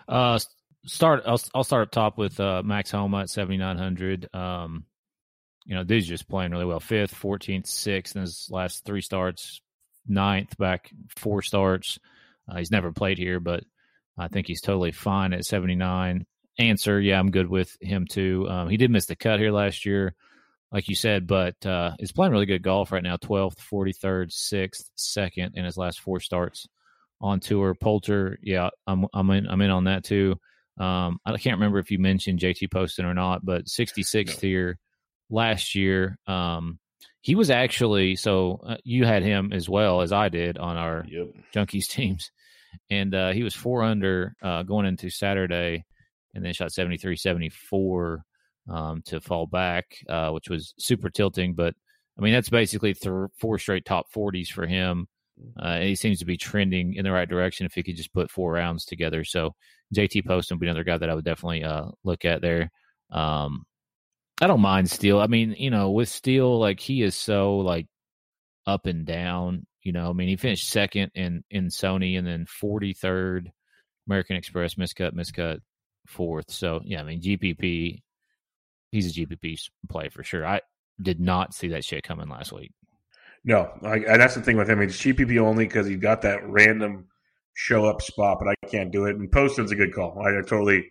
[0.09, 0.41] Uh,
[0.87, 1.23] start.
[1.25, 4.35] I'll, I'll start up top with uh, Max Homa at 7,900.
[4.35, 4.87] Um,
[5.65, 6.81] you know, dude's just playing really well.
[6.81, 9.61] Fifth, 14th, sixth in his last three starts,
[10.07, 11.99] ninth, back four starts.
[12.49, 13.65] Uh, he's never played here, but
[14.19, 16.27] I think he's totally fine at 79.
[16.59, 18.47] Ancer, yeah, I'm good with him too.
[18.49, 20.15] Um, he did miss the cut here last year,
[20.71, 24.91] like you said, but uh, he's playing really good golf right now 12th, 43rd, 6th,
[24.99, 26.69] 2nd in his last four starts
[27.21, 27.75] on tour.
[27.75, 30.39] Poulter, yeah, I'm, I'm, in, I'm in on that too.
[30.79, 34.49] Um, I can't remember if you mentioned JT Poston or not, but 66th no.
[34.49, 34.79] here
[35.35, 36.17] last year.
[36.27, 36.79] Um,
[37.21, 41.05] he was actually so uh, you had him as well as I did on our
[41.09, 41.29] yep.
[41.55, 42.31] junkies teams,
[42.91, 45.85] and uh, he was four under uh, going into Saturday,
[46.35, 48.23] and then shot 73, 74
[48.71, 51.55] um, to fall back, uh, which was super tilting.
[51.55, 51.75] But
[52.19, 55.09] I mean, that's basically th- four straight top 40s for him.
[55.61, 58.13] Uh, and he seems to be trending in the right direction if he could just
[58.13, 59.25] put four rounds together.
[59.25, 59.55] So
[59.95, 62.71] JT Poston would be another guy that I would definitely uh, look at there.
[63.11, 63.65] Um,
[64.41, 65.21] I don't mind Steele.
[65.21, 67.87] I mean, you know, with Steele, like he is so like
[68.67, 69.67] up and down.
[69.83, 73.53] You know, I mean, he finished second in in Sony and then forty third
[74.07, 75.61] American Express miscut miscut
[76.07, 76.51] fourth.
[76.51, 78.03] So yeah, I mean GPP,
[78.91, 80.47] he's a GPP play for sure.
[80.47, 80.61] I
[81.01, 82.73] did not see that shit coming last week.
[83.45, 84.81] No, I, that's the thing with him.
[84.81, 87.07] It's GPP only because he got that random
[87.55, 89.17] show up spot, but I can't do it.
[89.17, 90.19] And Poston's a good call.
[90.19, 90.91] I, I totally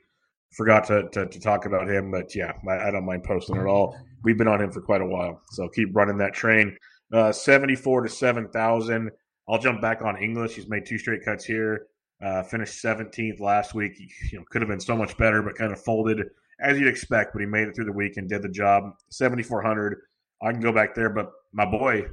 [0.56, 3.66] forgot to, to, to, talk about him, but yeah, I, I, don't mind Poston at
[3.66, 3.98] all.
[4.24, 6.78] We've been on him for quite a while, so keep running that train.
[7.14, 9.12] Uh, 74 to 7,000.
[9.48, 10.56] I'll jump back on English.
[10.56, 11.88] He's made two straight cuts here.
[12.24, 13.94] Uh, finished 17th last week.
[13.98, 16.22] He, you know, could have been so much better, but kind of folded
[16.62, 17.34] as you'd expect.
[17.34, 18.94] But he made it through the week and did the job.
[19.10, 19.98] 7,400.
[20.42, 22.06] I can go back there, but my boy,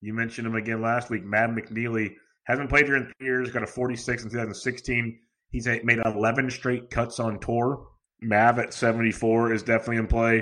[0.00, 1.24] you mentioned him again last week.
[1.24, 3.50] Mav McNealy hasn't played here in three years.
[3.50, 5.18] Got a 46 in 2016.
[5.50, 7.88] He's made 11 straight cuts on tour.
[8.20, 10.38] Mav at 74 is definitely in play.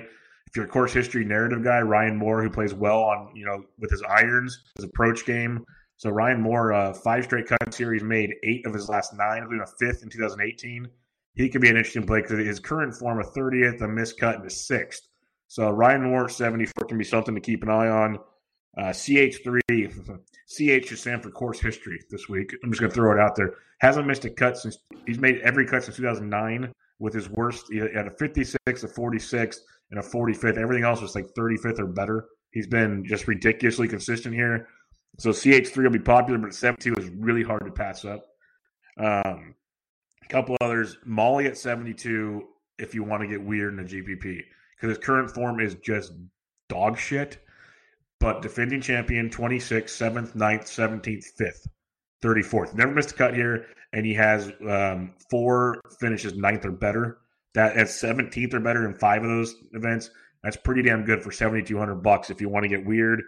[0.46, 3.64] If you're a course history narrative guy, Ryan Moore, who plays well on, you know,
[3.78, 5.64] with his irons, his approach game.
[5.96, 7.92] So Ryan Moore, uh, five straight cuts here.
[7.92, 10.88] He's made eight of his last nine, including a fifth in 2018.
[11.34, 14.46] He could be an interesting play because his current form, a 30th, a miscut, and
[14.46, 15.08] a sixth.
[15.48, 18.18] So Ryan Moore, 74, can be something to keep an eye on.
[18.76, 19.60] Uh, CH3,
[20.46, 22.54] CH is stand for course history this week.
[22.62, 23.54] I'm just going to throw it out there.
[23.80, 27.72] Hasn't missed a cut since he's made every cut since 2009 with his worst.
[27.72, 30.58] Had a 56, a 46, and a 45th.
[30.58, 32.26] Everything else was like 35th or better.
[32.50, 34.68] He's been just ridiculously consistent here.
[35.18, 38.24] So CH3 will be popular, but 72 is really hard to pass up.
[38.98, 39.54] Um,
[40.22, 40.98] a couple others.
[41.04, 42.44] Molly at 72
[42.78, 44.42] if you want to get weird in the GPP
[44.76, 46.12] because his current form is just
[46.68, 47.38] dog shit
[48.20, 51.66] but defending champion 26th, 7th, 9th, 17th, 5th,
[52.22, 52.74] 34th.
[52.74, 57.18] Never missed a cut here, and he has um, four finishes ninth or better.
[57.54, 60.10] That at 17th or better in five of those events.
[60.42, 63.22] That's pretty damn good for 7,200 bucks if you want to get weird.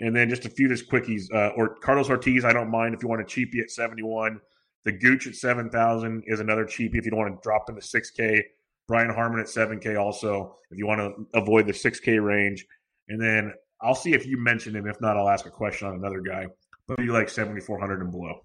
[0.00, 1.32] And then just a few just quickies.
[1.32, 4.40] Uh, or Carlos Ortiz, I don't mind if you want to cheapie at 71.
[4.84, 8.42] The Gooch at 7,000 is another cheapie if you don't want to drop into 6K.
[8.86, 12.64] Brian Harman at 7K also if you want to avoid the 6K range.
[13.08, 14.86] And then I'll see if you mention him.
[14.86, 16.46] If not, I'll ask a question on another guy.
[16.88, 18.40] But you like seventy four hundred and below?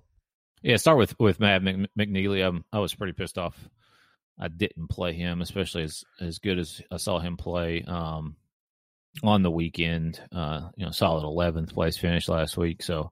[0.61, 2.45] Yeah, start with with Matt McNealy.
[2.45, 3.57] I'm, I was pretty pissed off.
[4.39, 8.35] I didn't play him, especially as as good as I saw him play um,
[9.23, 10.19] on the weekend.
[10.31, 12.81] Uh, you know, solid eleventh place finish last week.
[12.81, 13.11] So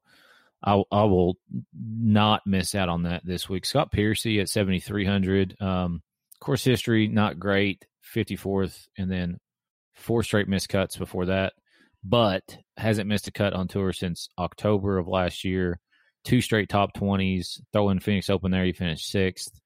[0.63, 1.37] I, I will
[1.73, 3.65] not miss out on that this week.
[3.65, 5.55] Scott Piercy at seventy three hundred.
[5.61, 6.01] Um,
[6.39, 9.39] course history not great, fifty fourth, and then
[9.93, 11.53] four straight miscuts before that
[12.03, 15.79] but hasn't missed a cut on tour since October of last year.
[16.23, 17.61] Two straight top 20s.
[17.71, 19.59] Throw in Phoenix Open there, he finished sixth.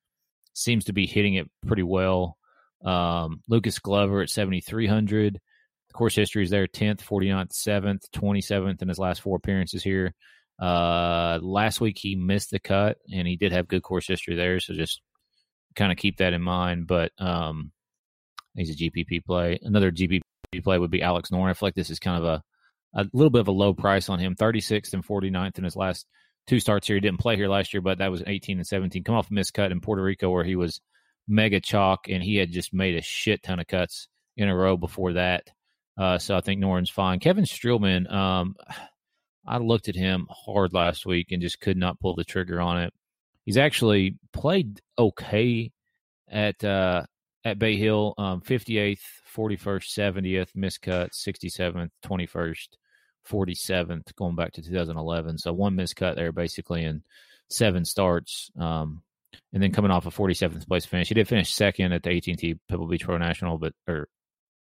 [0.53, 2.37] Seems to be hitting it pretty well.
[2.83, 5.39] Um, Lucas Glover at 7,300.
[5.87, 10.13] The course history is there 10th, 49th, 7th, 27th in his last four appearances here.
[10.61, 14.59] Uh, last week he missed the cut, and he did have good course history there,
[14.59, 15.01] so just
[15.75, 16.87] kind of keep that in mind.
[16.87, 17.71] But um,
[18.55, 19.59] He's a GPP play.
[19.63, 20.21] Another GPP
[20.61, 21.49] play would be Alex Noren.
[21.49, 22.43] I feel like this is kind of a
[22.95, 24.35] a little bit of a low price on him.
[24.35, 26.05] 36th and 49th in his last
[26.47, 26.95] two starts here.
[26.95, 29.03] He didn't play here last year, but that was 18 and 17.
[29.03, 30.79] Come off a miscut in Puerto Rico where he was
[31.27, 34.77] mega chalk and he had just made a shit ton of cuts in a row
[34.77, 35.49] before that.
[35.97, 37.19] Uh, so I think Noren's fine.
[37.19, 38.55] Kevin Streelman, um,
[39.45, 42.81] I looked at him hard last week and just could not pull the trigger on
[42.81, 42.93] it.
[43.45, 45.71] He's actually played okay
[46.29, 47.03] at uh,
[47.45, 48.99] at Bay Hill, um, 58th,
[49.35, 52.67] 41st, 70th, miscut, 67th, 21st,
[53.29, 55.37] 47th, going back to 2011.
[55.37, 57.03] So one miscut there basically in
[57.49, 58.51] seven starts.
[58.59, 59.01] Um,
[59.51, 61.07] and then coming off a 47th place finish.
[61.07, 64.07] He did finish second at the AT&T Pebble Beach Pro National, but or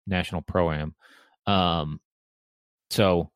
[0.06, 0.94] National Pro Am.
[1.46, 2.00] Um,
[2.90, 3.30] so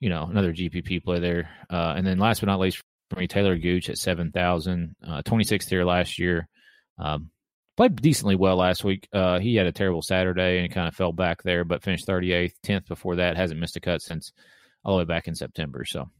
[0.00, 1.50] you know another GPP play there.
[1.70, 5.68] Uh, and then last but not least for me, Talor Gooch at 7,000, uh, 26th
[5.68, 6.46] here last year.
[6.98, 7.30] Um,
[7.78, 9.06] played decently well last week.
[9.12, 12.54] Uh, he had a terrible Saturday and kind of fell back there, but finished 38th,
[12.66, 13.36] 10th before that.
[13.36, 14.32] Hasn't missed a cut since
[14.84, 15.84] all the way back in September.
[15.84, 16.10] So,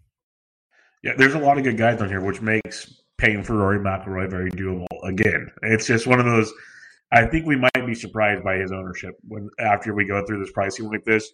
[1.03, 4.31] yeah, there's a lot of good guys on here, which makes paying for Rory McIlroy
[4.31, 4.87] very doable.
[5.03, 6.53] Again, it's just one of those.
[7.11, 10.53] I think we might be surprised by his ownership when after we go through this
[10.53, 11.29] pricing like this.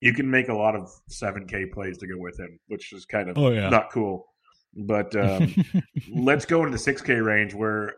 [0.00, 3.04] You can make a lot of seven K plays to go with him, which is
[3.04, 3.68] kind of Oh, yeah.
[3.68, 4.26] not cool.
[4.74, 5.54] But um,
[6.14, 7.94] let's go into the six K range where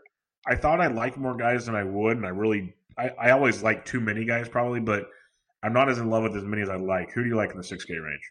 [0.49, 3.63] I thought I liked more guys than I would, and I really I, I always
[3.63, 5.09] like too many guys probably, but
[5.63, 7.13] I'm not as in love with as many as I like.
[7.13, 8.23] Who do you like in the six K range?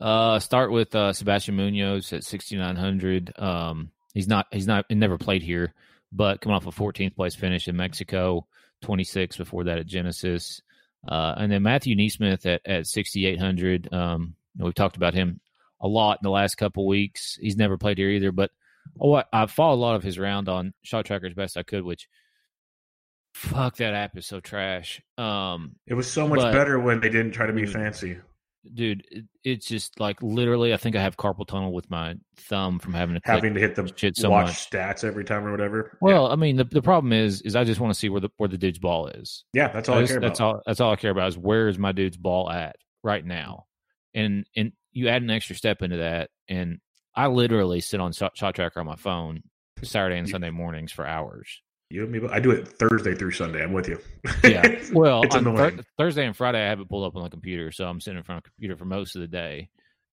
[0.00, 3.32] Uh, start with uh, Sebastian Munoz at 6,900.
[3.38, 5.72] Um, he's not, he's not, he never played here,
[6.12, 8.46] but coming off a 14th place finish in Mexico,
[8.82, 10.60] 26 before that at Genesis.
[11.06, 13.92] Uh, and then Matthew NeSmith at, at 6,800.
[13.92, 15.40] Um, we've talked about him
[15.80, 17.38] a lot in the last couple weeks.
[17.40, 18.50] He's never played here either, but
[19.00, 21.62] oh, I, I followed a lot of his round on Shot Tracker as best I
[21.62, 22.08] could, which
[23.34, 25.02] fuck that app is so trash.
[25.18, 27.72] Um, It was so much But- better when they didn't try to be Dude.
[27.72, 28.16] fancy.
[28.72, 32.78] dude, it, it's just like literally, I think I have carpal tunnel with my thumb
[32.78, 34.70] from having to click Having to hit the shit so watch much.
[34.70, 35.98] stats every time or whatever.
[36.00, 38.30] Well, I mean, the, the problem is, is I just want to see where the
[38.38, 39.44] where the dude's ball is.
[39.52, 40.26] yeah, that's all I I, just- care about.
[40.28, 40.62] that's all.
[40.64, 43.66] That's all I care about is where is my dude's ball at right now,
[44.14, 46.78] and and you add an extra step into that, and
[47.14, 49.42] I literally sit on shot, shot tracker on my phone
[49.82, 51.62] Saturday and Sunday mornings for hours.
[51.90, 52.20] You and me.
[52.30, 53.62] I do it Thursday through Sunday.
[53.62, 53.98] I'm with you.
[54.42, 54.80] Yeah.
[54.92, 55.84] Well, annoying.
[55.98, 58.24] Thursday and Friday, I have it pulled up on the computer, so I'm sitting in
[58.24, 59.68] front of the computer for most of the day.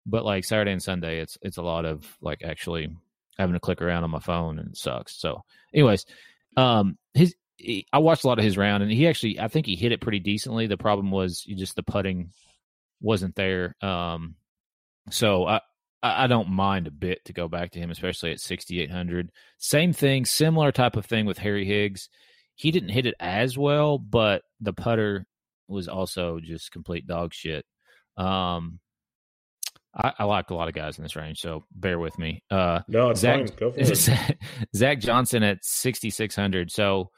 [0.05, 2.89] But like Saturday and Sunday, it's it's a lot of like actually
[3.37, 5.19] having to click around on my phone, and it sucks.
[5.19, 5.43] So,
[5.73, 6.05] anyways,
[6.57, 9.65] um, his he, I watched a lot of his round, and he actually I think
[9.65, 10.67] he hit it pretty decently.
[10.67, 12.31] The problem was you just the putting
[13.01, 13.75] wasn't there.
[13.81, 14.35] Um,
[15.09, 15.61] so I.
[16.03, 19.31] I I don't mind a bit to go back to him, especially at 6,800.
[19.59, 22.09] Same thing, similar type of thing with Harry Higgs
[22.55, 25.25] he didn't hit it as well, but the putter
[25.67, 27.65] was also just complete dog shit.
[28.17, 28.79] Um,
[29.95, 32.43] I, I like a lot of guys in this range, so bear with me.
[32.51, 33.57] Uh, no, it's Zach- fine.
[33.57, 34.37] Go for it.
[34.75, 36.69] Zach Johnson at 6,600.
[36.71, 37.09] So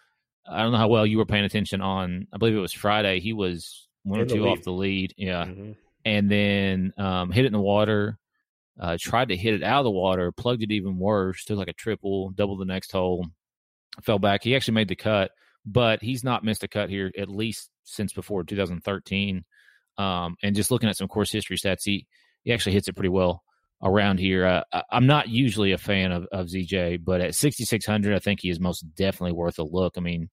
[0.50, 3.20] I don't know how well you were paying attention on, I believe it was Friday.
[3.20, 4.50] He was one or In the two lead.
[4.60, 5.14] off the lead.
[5.18, 5.46] Yeah.
[5.46, 5.76] Mhm.
[6.06, 8.18] And then um, hit it in the water,
[8.80, 11.68] uh, tried to hit it out of the water, plugged it even worse, took like
[11.68, 13.26] a triple, double the next hole,
[14.02, 14.44] fell back.
[14.44, 15.32] He actually made the cut,
[15.66, 19.44] but he's not missed a cut here at least since before 2013.
[19.98, 22.08] Um, and just looking at some course history stats, he,
[22.44, 23.44] he actually hits it pretty well
[23.84, 24.46] around here.
[24.72, 28.50] Uh, I'm not usually a fan of, of ZJ, but at 6,600, I think he
[28.50, 29.94] is most definitely worth a look.
[29.98, 30.30] I mean,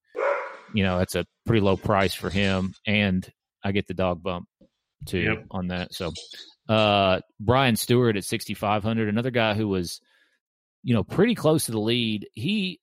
[0.72, 3.28] you know, that's a pretty low price for him, and
[3.62, 4.46] I get the dog bump
[5.04, 5.46] too Yep.
[5.50, 5.92] on that.
[5.92, 6.12] So,
[6.70, 10.00] uh, Brian Stuard at 6,500, another guy who was,
[10.84, 12.28] you know, pretty close to the lead.
[12.34, 12.80] He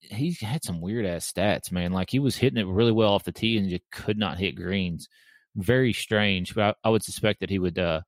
[0.00, 1.92] he had some weird ass stats, man.
[1.92, 4.56] Like he was hitting it really well off the tee and just could not hit
[4.56, 5.08] greens.
[5.54, 8.00] Very strange, but I, I would suspect that he would uh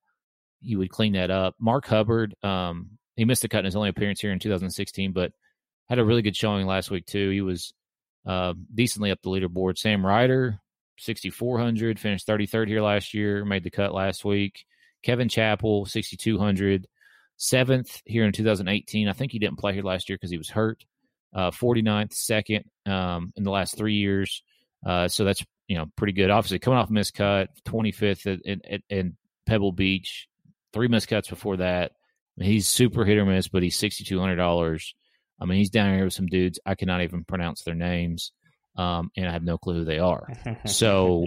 [0.61, 1.55] he would clean that up.
[1.61, 5.31] Mark Hubbard, um, he missed the cut in his only appearance here in 2016, but
[5.89, 7.31] had a really good showing last week too.
[7.31, 7.73] He was
[8.27, 9.79] uh, decently up the leaderboard.
[9.79, 10.59] Sam Ryder,
[10.99, 14.65] 6,400, finished 33rd here last year, made the cut last week.
[15.05, 16.87] Kevin Chappell, 6,200,
[17.37, 19.09] seventh here in 2018.
[19.09, 20.85] I think he didn't play here last year because he was hurt.
[21.35, 24.43] Uh, 49th, second um, in the last three years.
[24.87, 26.31] Uh, so that's you know pretty good.
[26.31, 30.29] Obviously, coming off missed cut, 25th at, at, at, in Pebble Beach,
[30.73, 31.93] three missed cuts before that.
[31.93, 34.95] I mean, he's super hit or miss, but he's $6,200.
[35.41, 36.59] I mean, he's down here with some dudes.
[36.67, 38.33] I cannot even pronounce their names,
[38.77, 40.29] um, and I have no clue who they are.
[40.67, 41.27] So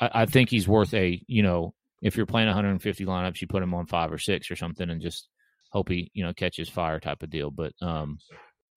[0.00, 1.74] I, I think he's worth a, you know,
[2.04, 5.00] if you're playing 150 lineups, you put him on five or six or something and
[5.00, 5.28] just
[5.70, 7.50] hope he, you know, catches fire type of deal.
[7.50, 8.18] But um,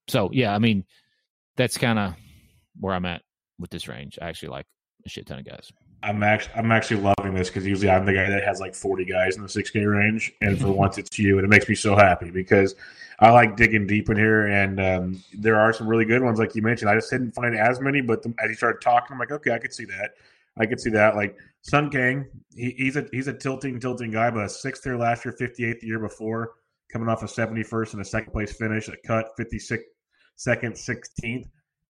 [0.08, 0.86] so yeah, I mean,
[1.58, 2.16] that's kind of
[2.80, 3.22] where I'm at
[3.60, 4.18] with this range.
[4.22, 4.66] I actually like
[5.06, 5.72] a shit ton of guys.
[6.04, 9.04] I'm actually I'm actually loving this because usually I'm the guy that has like 40
[9.04, 11.98] guys in the 6K range, and for once it's you, and it makes me so
[11.98, 12.76] happy because
[13.20, 16.56] I like digging deep in here, and um, there are some really good ones like
[16.56, 16.90] you mentioned.
[16.90, 19.52] I just didn't find as many, but the, as you started talking, I'm like, okay,
[19.52, 20.12] I could see that.
[20.60, 21.16] I could see that.
[21.16, 24.97] Like Sung Kang, he, he's a he's a tilting tilting guy, but a sixth there
[24.97, 26.51] last year, 58th the year before,
[26.91, 29.84] coming off a 71st and a second place finish, a cut 56
[30.38, 31.45] second, 16th.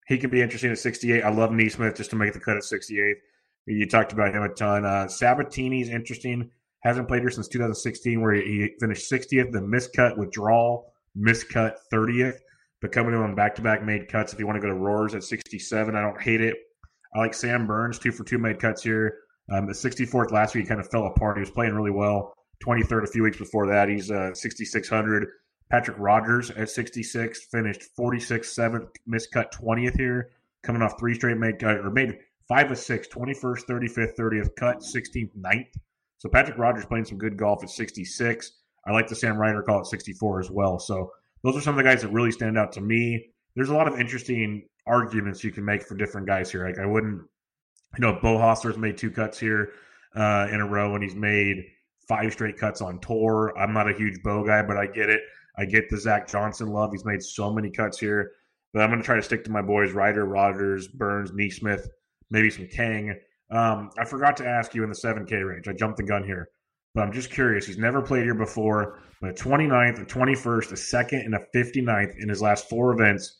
[0.08, 1.22] He could be interesting at 68.
[1.22, 3.16] I love NeSmith just to make the cut at 68th.
[3.66, 4.86] You talked about him a ton.
[4.86, 6.50] Uh, Sabbatini's interesting.
[6.80, 12.38] Hasn't played here since 2016, where he finished 60th, the miscut withdrawal, miscut 30th,
[12.82, 14.32] but coming in on back to back made cuts.
[14.32, 16.56] If you want to go to Roars at 67, I don't hate it.
[17.14, 19.20] I like Sam Burns, two for two made cuts here.
[19.52, 21.38] Um, the 64th last week kind of fell apart.
[21.38, 22.34] He was playing really well.
[22.66, 23.88] 23rd a few weeks before that.
[23.88, 25.28] He's uh, 6,600.
[25.70, 30.32] Patrick Rodgers at 66 finished 46th, 7th, miscut 20th here,
[30.64, 34.80] coming off three straight made cut or made five of six, 21st, 35th, 30th, cut
[34.80, 35.68] 16th, 9th.
[36.20, 38.52] So Patrick Rodgers playing some good golf at 66.
[38.88, 40.80] I like the Sam Ryder call at 64 as well.
[40.80, 41.12] So
[41.44, 43.30] those are some of the guys that really stand out to me.
[43.56, 46.66] There's a lot of interesting arguments you can make for different guys here.
[46.66, 47.22] Like I wouldn't,
[47.98, 49.72] you know, Beau Hossler's made two cuts here
[50.16, 51.64] uh, in a row, and he's made
[52.08, 53.54] five straight cuts on tour.
[53.58, 55.22] I'm not a huge Beau guy, but I get it.
[55.58, 56.92] I get the Zach Johnson love.
[56.92, 58.32] He's made so many cuts here,
[58.74, 61.88] but I'm going to try to stick to my boys: Ryder, Rodgers, Burns, NeSmith,
[62.30, 63.16] maybe some Kang.
[63.50, 65.68] Um, I forgot to ask you in the 7K range.
[65.68, 66.50] I jumped the gun here,
[66.94, 67.66] but I'm just curious.
[67.66, 72.16] He's never played here before, but a 29th, a 21st, a second, and a 59th
[72.20, 73.40] in his last four events.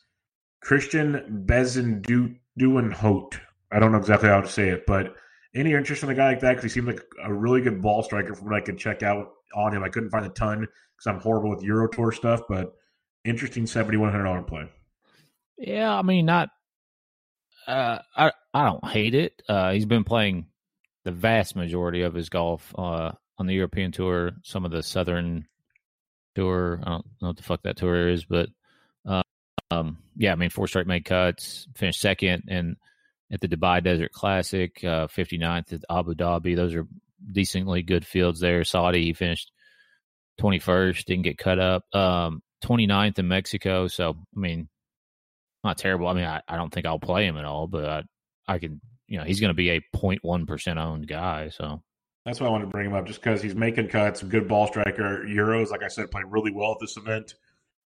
[0.64, 3.40] Christiaan Bezuidenhout.
[3.72, 5.16] I don't know exactly how to say it, but
[5.56, 6.56] any interest in a guy like that?
[6.56, 9.32] Because he seemed like a really good ball striker from what I could check out
[9.56, 9.84] on him.
[9.84, 12.76] I couldn't find a ton because I'm horrible with Euro Tour stuff, but
[13.26, 14.70] interesting $7,100 play.
[15.58, 16.50] Yeah, I mean, not.
[17.68, 19.42] Uh, I I don't hate it.
[19.50, 20.48] Uh, he's been playing
[21.04, 25.48] the vast majority of his golf uh, on the European tour, some of the Southern
[26.36, 26.80] tour.
[26.84, 28.50] I don't know what the fuck that tour is, but
[29.72, 32.78] um, yeah, I mean, four straight made cuts, finished second, and
[33.32, 36.56] at the Dubai Desert Classic, uh, 59th at Abu Dhabi.
[36.56, 36.88] Those are
[37.32, 38.64] decently good fields there.
[38.64, 39.52] Saudi, he finished
[40.40, 41.84] 21st, didn't get cut up.
[41.94, 43.88] Um, 29th in Mexico.
[43.88, 44.70] So, I mean,
[45.64, 46.08] not terrible.
[46.08, 48.04] I mean, I, I don't think I'll play him at all, but I,
[48.48, 51.50] I can, you know, he's going to be a 0.1% owned guy.
[51.50, 51.82] So,
[52.26, 54.68] that's why I wanted to bring him up, just because he's making cuts, good ball
[54.68, 55.24] striker.
[55.26, 57.36] Euros, like I said, playing really well at this event.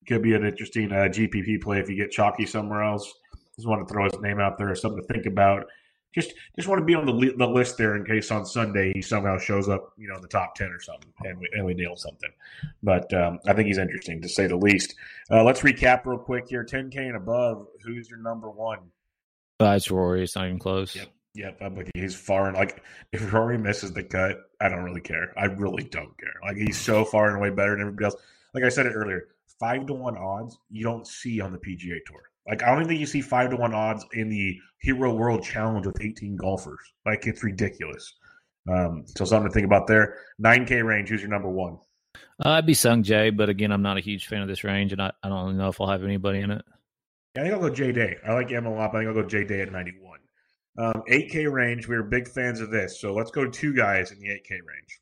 [0.06, 3.12] Could be an interesting uh, GPP play if you get chalky somewhere else.
[3.56, 5.66] Just want to throw his name out there something to think about.
[6.14, 9.02] Just just want to be on the the list there in case on Sunday he
[9.02, 11.74] somehow shows up, you know, in the top ten or something, and we, and we
[11.74, 12.30] nail something.
[12.82, 14.94] But um, I think he's interesting to say the least.
[15.30, 17.66] Uh, let's recap real quick here: 10K and above.
[17.84, 18.78] Who's your number one?
[19.60, 20.22] uh, it's Rory.
[20.22, 20.94] It's not even close.
[20.96, 21.08] Yep.
[21.34, 22.02] Yep, I'm with you.
[22.02, 22.82] He's far and like
[23.12, 25.32] if Rory misses the cut, I don't really care.
[25.36, 26.34] I really don't care.
[26.42, 28.16] Like he's so far and away better than everybody else.
[28.54, 29.28] Like I said it earlier,
[29.58, 32.22] five to one odds you don't see on the PGA Tour.
[32.48, 35.42] Like I don't even think you see five to one odds in the Hero World
[35.42, 36.80] Challenge with 18 golfers.
[37.04, 38.14] Like it's ridiculous.
[38.70, 40.16] Um, so something to think about there.
[40.42, 41.08] 9K range.
[41.08, 41.78] Who's your number one?
[42.44, 45.02] Uh, I'd be Sungjae, but again, I'm not a huge fan of this range, and
[45.02, 46.64] I, I don't know if I'll have anybody in it.
[47.34, 48.16] Yeah, I think I'll go J Day.
[48.26, 50.18] I like Emma a lot, but I think I'll go J Day at 91.
[50.78, 51.88] Um, 8K range.
[51.88, 55.00] We are big fans of this, so let's go two guys in the 8K range.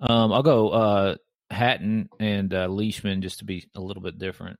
[0.00, 1.16] Um, I'll go uh,
[1.52, 4.58] Hatton and uh, Leishman just to be a little bit different.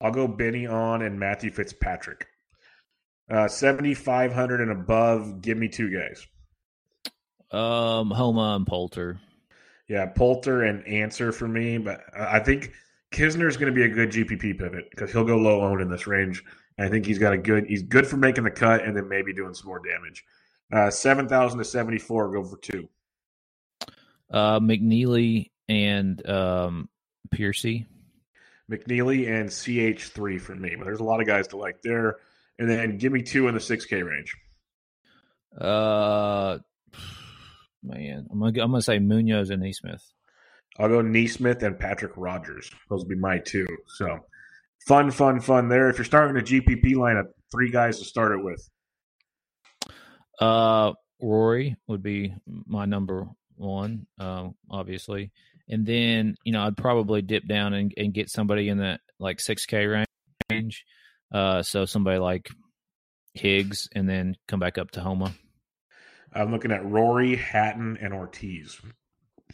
[0.00, 2.26] I'll go Benny An and Matthew Fitzpatrick.
[3.30, 5.40] Uh, 7,500 and above.
[5.40, 6.26] Give me two guys.
[7.50, 9.20] Um, Homa and Poulter.
[9.88, 12.72] Yeah, Poulter and Ancer for me, but I think
[13.12, 15.90] Kisner is going to be a good GPP pivot because he'll go low owned in
[15.90, 16.42] this range.
[16.78, 17.66] I think he's got a good.
[17.66, 20.24] He's good for making the cut and then maybe doing some more damage.
[20.72, 22.32] Uh, Seven thousand to seventy four.
[22.32, 22.88] Go for two.
[24.30, 26.88] Uh, McNealy and um,
[27.30, 27.86] Piercy.
[28.70, 30.74] McNealy and CH3 for me.
[30.76, 32.16] But there's a lot of guys to like there.
[32.58, 34.36] And then give me two in the 6K range.
[35.58, 36.58] Uh,
[37.82, 40.02] man, I'm gonna I'm gonna say Munoz and NeSmith.
[40.78, 42.70] I'll go NeSmith and Patrick Rodgers.
[42.88, 43.66] Those will be my two.
[43.86, 44.20] So
[44.86, 45.90] fun, fun, fun there.
[45.90, 48.66] If you're starting a GPP lineup, three guys to start it with.
[50.40, 55.30] Uh, Rory would be my number one, uh, obviously,
[55.68, 59.40] and then you know I'd probably dip down and, and get somebody in the like
[59.40, 60.04] six K
[60.50, 60.84] range.
[61.32, 62.48] Uh, so somebody like
[63.34, 65.32] Higgs, and then come back up to Homa.
[66.34, 68.80] I'm looking at Rory, Hatton, and Ortiz.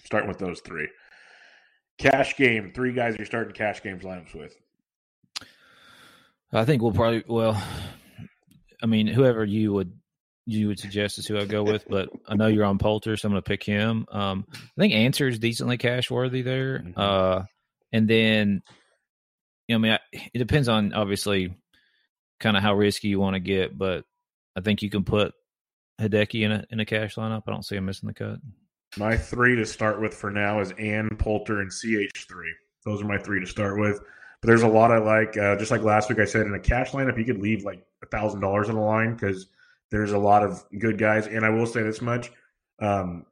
[0.04, 0.88] Starting with those three.
[1.98, 4.54] Cash game, three guys you're starting cash games lineups with.
[6.52, 7.60] I think we'll probably well,
[8.82, 9.92] I mean, whoever you would
[10.48, 13.28] you would suggest is who I go with, but I know you're on Poulter, so
[13.28, 14.06] I'm going to pick him.
[14.10, 16.78] Um, I think Ancer is decently cash worthy there.
[16.78, 16.94] Mhm.
[16.96, 17.42] Uh,
[17.92, 18.62] and then,
[19.66, 19.98] you know, I mean, I,
[20.32, 21.54] it depends on obviously
[22.40, 24.04] kind of how risky you want to get, but
[24.56, 25.34] I think you can put
[26.00, 27.42] Hideki in a in a cash lineup.
[27.46, 28.38] I don't see him missing the cut.
[28.96, 32.42] My three to start with for now is Ann, Poulter, and CH3.
[32.86, 34.00] Those are my three to start with.
[34.40, 35.36] But there's a lot I like.
[35.36, 37.84] Uh, just like last week, I said in a cash lineup, you could leave like
[38.02, 39.46] a thousand dollars on the line because
[39.90, 41.26] there's a lot of good guys.
[41.26, 42.30] And I will say this much:
[42.80, 43.24] um,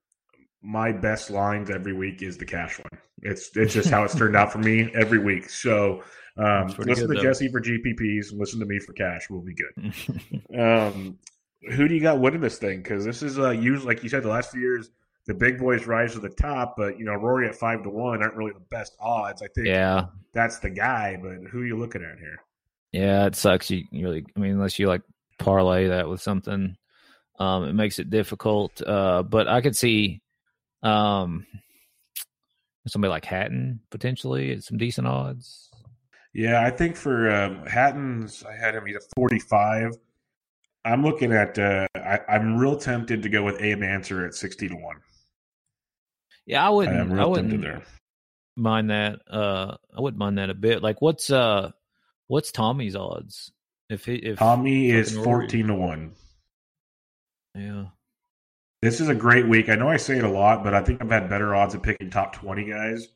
[0.62, 3.00] my best lines every week is the cash one.
[3.22, 5.48] It's it's just how it's turned out for me every week.
[5.50, 6.02] So
[6.36, 7.22] um, listen good, to though.
[7.22, 8.32] Jesse for GPPs.
[8.32, 9.28] Listen to me for cash.
[9.30, 9.94] We'll be good.
[10.56, 11.18] Um,
[11.72, 12.82] who do you got winning this thing?
[12.82, 14.90] Because this is uh, usually, like you said, the last few years,
[15.26, 16.76] the big boys rise to the top.
[16.78, 19.42] But you know, Rory at five to one aren't really the best odds.
[19.42, 21.18] I think yeah, that's the guy.
[21.20, 22.38] But who are you looking at here?
[22.92, 23.70] yeah, it sucks.
[23.70, 25.02] You you really, I mean, unless you like
[25.38, 26.76] parlay that with something,
[27.38, 28.80] um, it makes it difficult.
[28.80, 30.22] Uh, but I could see,
[30.82, 31.46] um,
[32.86, 35.70] somebody like Hatton potentially at some decent odds.
[36.32, 38.86] Yeah, I think for um, Hatton's, I had him.
[38.86, 39.92] At forty-five.
[40.84, 41.58] I'm looking at.
[41.58, 44.96] Uh, I, I'm real tempted to go with Abe Ancer at sixty to one.
[46.44, 46.96] Yeah, I wouldn't.
[46.96, 47.82] am I, wouldn't
[48.54, 49.20] mind that.
[49.28, 50.82] Uh, I wouldn't mind that a bit.
[50.82, 51.72] Like, what's uh,
[52.28, 53.50] what's Tommy's odds?
[53.88, 56.12] If he, if Tommy is fucking Rory- fourteen to one.
[57.54, 57.86] yeah,
[58.82, 59.68] This is a great week.
[59.68, 61.82] I know I say it a lot, but I think I've had better odds of
[61.82, 63.08] picking top twenty guys.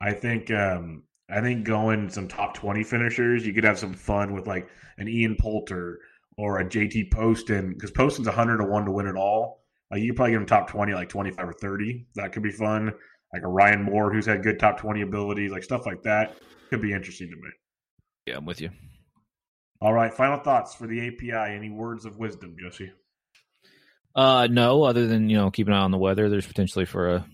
[0.00, 4.32] I think um, I think going some top twenty finishers, you could have some fun
[4.32, 4.68] with like
[4.98, 6.00] an Ian Poulter
[6.36, 9.62] or a JT Poston because Poston's hundred to one to win it all.
[9.92, 12.06] Uh, you could probably get him top twenty, like twenty five or thirty.
[12.14, 12.92] That could be fun.
[13.32, 16.36] Like a Ryan Moore who's had good top twenty abilities, like stuff like that
[16.70, 17.50] could be interesting to me.
[18.26, 18.70] yeah, I'm with you.
[19.80, 21.54] All right, final thoughts for the API.
[21.54, 22.92] Any words of wisdom, Jesse?
[24.14, 26.28] Uh, no, other than you know, keep an eye on the weather.
[26.28, 27.26] There's potentially for a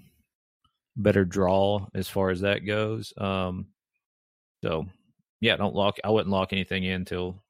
[0.96, 3.12] better draw as far as that goes.
[3.18, 3.66] Um,
[4.62, 4.86] so
[5.40, 5.98] yeah, don't lock.
[6.02, 7.42] I wouldn't lock anything in until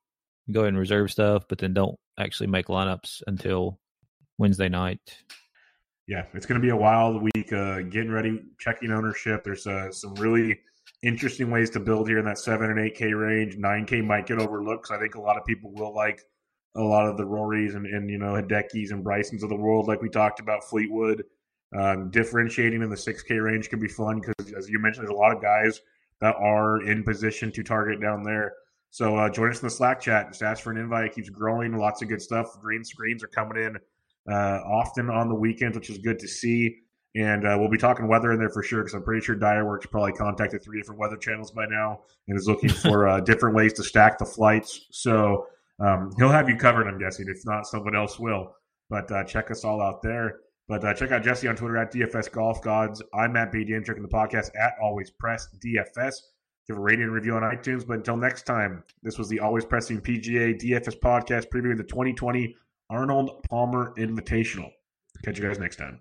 [0.51, 3.79] go ahead and reserve stuff, but then don't actually make lineups until
[4.39, 5.01] Wednesday night.
[6.07, 7.53] yeah, it's going to be a wild week.
[7.53, 9.45] Uh, getting ready, checking ownership.
[9.45, 10.61] There's uh, some really
[11.03, 13.57] interesting ways to build here in that seven and eight K range.
[13.57, 14.87] Nine K might get overlooked.
[14.89, 16.21] 'cause I think a lot of people will like
[16.77, 19.89] a lot of the Rorys and, and you know Hidekis and Brysons of the world,
[19.89, 21.25] like we talked about Fleetwood.
[21.73, 25.15] Um, differentiating in the six K range can be fun because, as you mentioned, there's
[25.17, 25.81] a lot of guys
[26.21, 28.55] that are in position to target down there.
[28.91, 30.29] So uh, join us in the Slack chat.
[30.29, 31.05] Just ask for an invite.
[31.07, 31.77] It keeps growing.
[31.77, 32.61] Lots of good stuff.
[32.61, 33.77] Green screens are coming in
[34.31, 36.79] uh, often on the weekends, which is good to see.
[37.17, 39.91] And uh, we'll be talking weather in there for sure because I'm pretty sure Direworks
[39.91, 43.73] probably contacted three different weather channels by now and is looking for uh, different ways
[43.75, 44.87] to stack the flights.
[44.93, 45.47] So
[45.81, 47.27] um, he'll have you covered, I'm guessing.
[47.29, 48.55] If not, someone else will.
[48.89, 50.41] But uh, check us all out there.
[50.69, 53.03] But uh, check out Jesse on Twitter at DFS Golf Gods.
[53.13, 56.15] I'm Matt BDM, checking the podcast at Always Press DFS.
[56.69, 57.85] Give a rating and review on iTunes.
[57.85, 62.55] But until next time, this was the Always Pressing PGA DFS podcast previewing the 2020
[62.89, 64.71] Arnold Palmer Invitational.
[65.25, 66.01] Catch you guys next time.